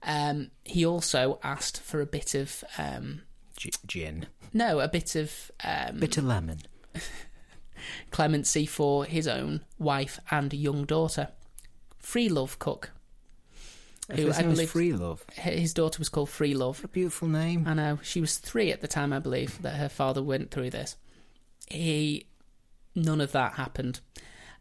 [0.03, 3.21] Um, he also asked for a bit of um,
[3.57, 4.27] G- gin.
[4.53, 6.59] no, a bit of um, Bit of lemon.
[8.11, 11.29] clemency for his own wife and young daughter,
[11.99, 12.91] Free Love Cook.
[14.11, 15.23] Who His I believe Free Love.
[15.31, 16.79] his daughter was called Free Love.
[16.79, 17.65] What a beautiful name.
[17.67, 20.71] I know she was three at the time, I believe, that her father went through
[20.71, 20.97] this.
[21.69, 22.27] He,
[22.95, 24.01] none of that happened,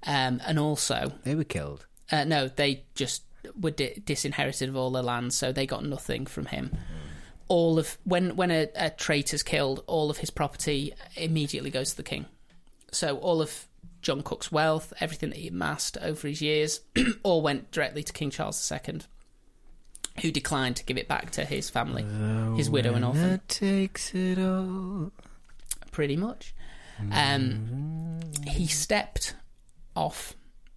[0.06, 1.86] um, and also They were killed.
[2.10, 3.24] Uh, no, they just
[3.60, 6.70] were di- disinherited of all their land, so they got nothing from him.
[7.48, 11.96] All of when when a, a traitor's killed, all of his property immediately goes to
[11.96, 12.26] the king.
[12.92, 13.66] So all of
[14.00, 16.80] John Cook's wealth, everything that he amassed over his years,
[17.22, 19.00] all went directly to King Charles II,
[20.20, 22.02] who declined to give it back to his family,
[22.56, 23.30] his widow and orphan.
[23.30, 25.10] That takes it all.
[25.90, 26.54] pretty much.
[27.10, 29.34] Um, he stepped
[29.96, 30.34] off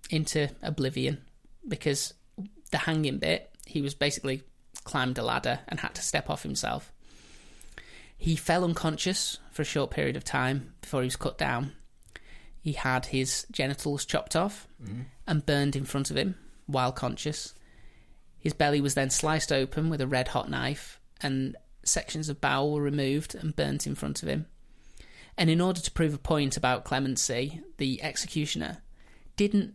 [0.09, 1.21] into oblivion
[1.67, 2.13] because
[2.71, 4.41] the hanging bit, he was basically
[4.83, 6.91] climbed a ladder and had to step off himself.
[8.17, 11.73] He fell unconscious for a short period of time before he was cut down.
[12.61, 14.67] He had his genitals chopped off
[15.27, 17.53] and burned in front of him while conscious.
[18.45, 22.73] His belly was then sliced open with a red hot knife, and sections of bowel
[22.73, 24.45] were removed and burnt in front of him.
[25.35, 28.83] And in order to prove a point about clemency, the executioner
[29.35, 29.73] didn't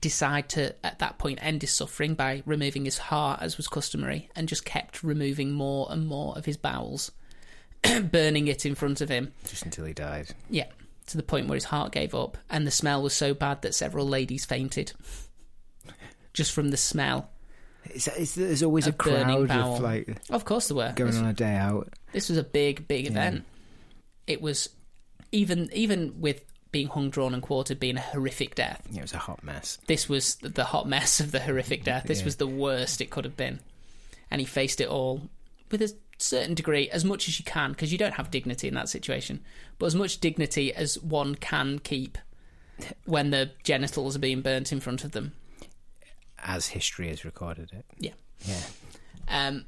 [0.00, 4.30] decide to, at that point, end his suffering by removing his heart as was customary
[4.34, 7.12] and just kept removing more and more of his bowels,
[8.04, 9.34] burning it in front of him.
[9.46, 10.30] Just until he died.
[10.48, 10.68] Yeah,
[11.08, 13.74] to the point where his heart gave up, and the smell was so bad that
[13.74, 14.94] several ladies fainted
[16.32, 17.28] just from the smell.
[17.94, 19.76] Is that, is, there's always A a crowd bowel.
[19.76, 20.92] of like Of course, there were.
[20.94, 21.92] going This- on a day out.
[22.12, 23.44] This was a big, big event.
[24.26, 24.68] It was
[25.32, 28.82] even even with being hung, drawn, and quartered being a horrific death.
[28.90, 29.78] Yeah, it was a hot mess.
[29.86, 32.04] This was the hot mess of the horrific death.
[32.06, 32.24] This Yeah.
[32.26, 33.60] was the worst it could have been,
[34.30, 35.28] and he faced it all
[35.70, 38.74] with a certain degree, as much as you can, because you don't have dignity in
[38.74, 39.40] that situation,
[39.78, 42.18] but as much dignity as one can keep
[43.04, 45.32] when the genitals are being burnt in front of them.
[46.46, 47.84] As history has recorded it.
[47.98, 48.12] Yeah.
[48.46, 48.60] Yeah.
[49.28, 49.66] Um,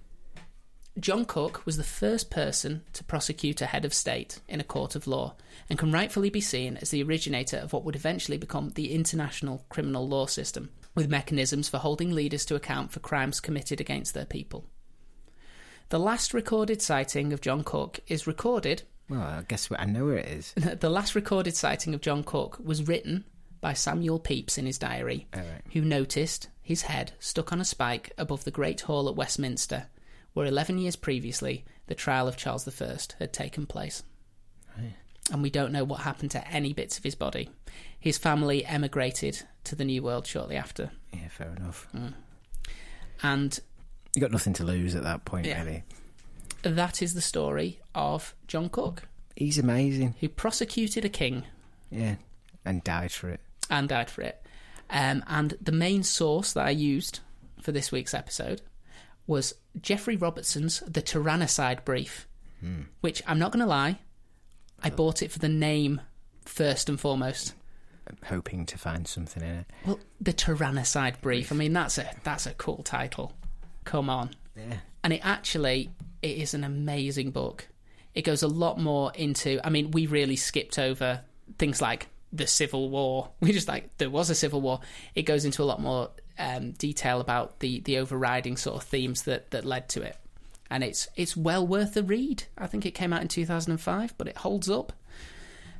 [1.00, 4.96] John Cook was the first person to prosecute a head of state in a court
[4.96, 5.34] of law
[5.68, 9.64] and can rightfully be seen as the originator of what would eventually become the international
[9.68, 14.24] criminal law system, with mechanisms for holding leaders to account for crimes committed against their
[14.24, 14.64] people.
[15.90, 18.82] The last recorded sighting of John Cook is recorded.
[19.10, 20.52] Well, I guess I know where it is.
[20.52, 23.24] The last recorded sighting of John Cook was written
[23.62, 25.62] by Samuel Pepys in his diary, right.
[25.72, 29.86] who noticed his head stuck on a spike above the Great Hall at Westminster,
[30.34, 34.02] where 11 years previously the trial of Charles I had taken place.
[34.76, 34.92] Right.
[35.32, 37.48] And we don't know what happened to any bits of his body.
[37.98, 40.90] His family emigrated to the New World shortly after.
[41.14, 41.88] Yeah, fair enough.
[41.94, 42.12] Mm.
[43.22, 43.58] And
[44.14, 45.62] You got nothing to lose at that point, Yeah.
[45.62, 45.84] really.
[46.64, 50.16] that is the story of John Cook, He's amazing.
[50.20, 51.44] who prosecuted a king
[51.90, 52.16] Yeah.
[52.62, 53.40] And died for it.
[53.70, 54.42] and died for it.
[54.90, 57.20] Um, and the main source that I used
[57.60, 58.62] for this week's episode
[59.26, 62.26] was Geoffrey Robertson's The Tyrannicide Brief,
[63.02, 63.98] which I'm not going to lie,
[64.82, 66.00] I bought it for the name
[66.44, 67.54] first and foremost.
[68.08, 69.66] I'm hoping to find something in it.
[69.84, 71.52] Well, The Tyrannicide Brief.
[71.52, 73.32] I mean, that's a that's a cool title.
[73.84, 74.30] Come on.
[74.56, 74.78] Yeah.
[75.04, 77.68] and it actually it is an amazing book
[78.12, 81.20] it goes a lot more into i mean we really skipped over
[81.60, 84.80] things like the civil war we just like there was a civil war
[85.14, 89.22] it goes into a lot more um, detail about the the overriding sort of themes
[89.22, 90.16] that that led to it
[90.70, 94.28] and it's it's well worth a read i think it came out in 2005 but
[94.28, 94.92] it holds up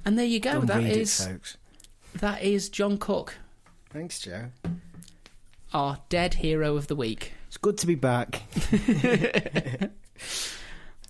[0.05, 1.57] and there you go and That is it, folks.
[2.17, 3.37] that is john cook
[3.91, 4.47] Thanks, Joe.
[5.73, 8.43] our dead hero of the week It's good to be back.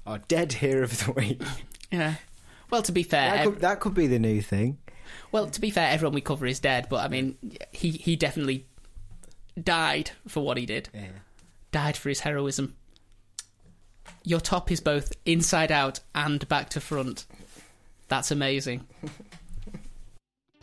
[0.06, 1.42] Our dead hero of the week.
[1.90, 2.14] yeah
[2.70, 4.78] well to be fair That could, that could be the new thing.
[5.30, 7.36] Well, to be fair, everyone we cover is dead, but I mean,
[7.72, 8.66] he he definitely
[9.62, 10.88] died for what he did.
[10.94, 11.08] Yeah.
[11.70, 12.76] Died for his heroism.
[14.24, 17.26] Your top is both inside out and back to front.
[18.08, 18.86] That's amazing.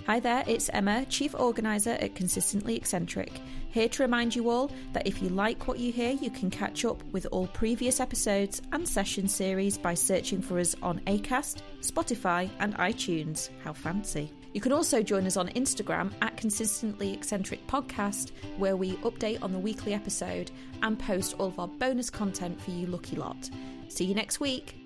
[0.07, 3.31] Hi there, it's Emma, Chief Organiser at Consistently Eccentric,
[3.71, 6.85] here to remind you all that if you like what you hear, you can catch
[6.85, 12.49] up with all previous episodes and session series by searching for us on ACAST, Spotify,
[12.59, 13.49] and iTunes.
[13.63, 14.31] How fancy!
[14.55, 19.51] You can also join us on Instagram at Consistently Eccentric Podcast, where we update on
[19.51, 20.49] the weekly episode
[20.81, 23.49] and post all of our bonus content for you lucky lot.
[23.89, 24.84] See you next week.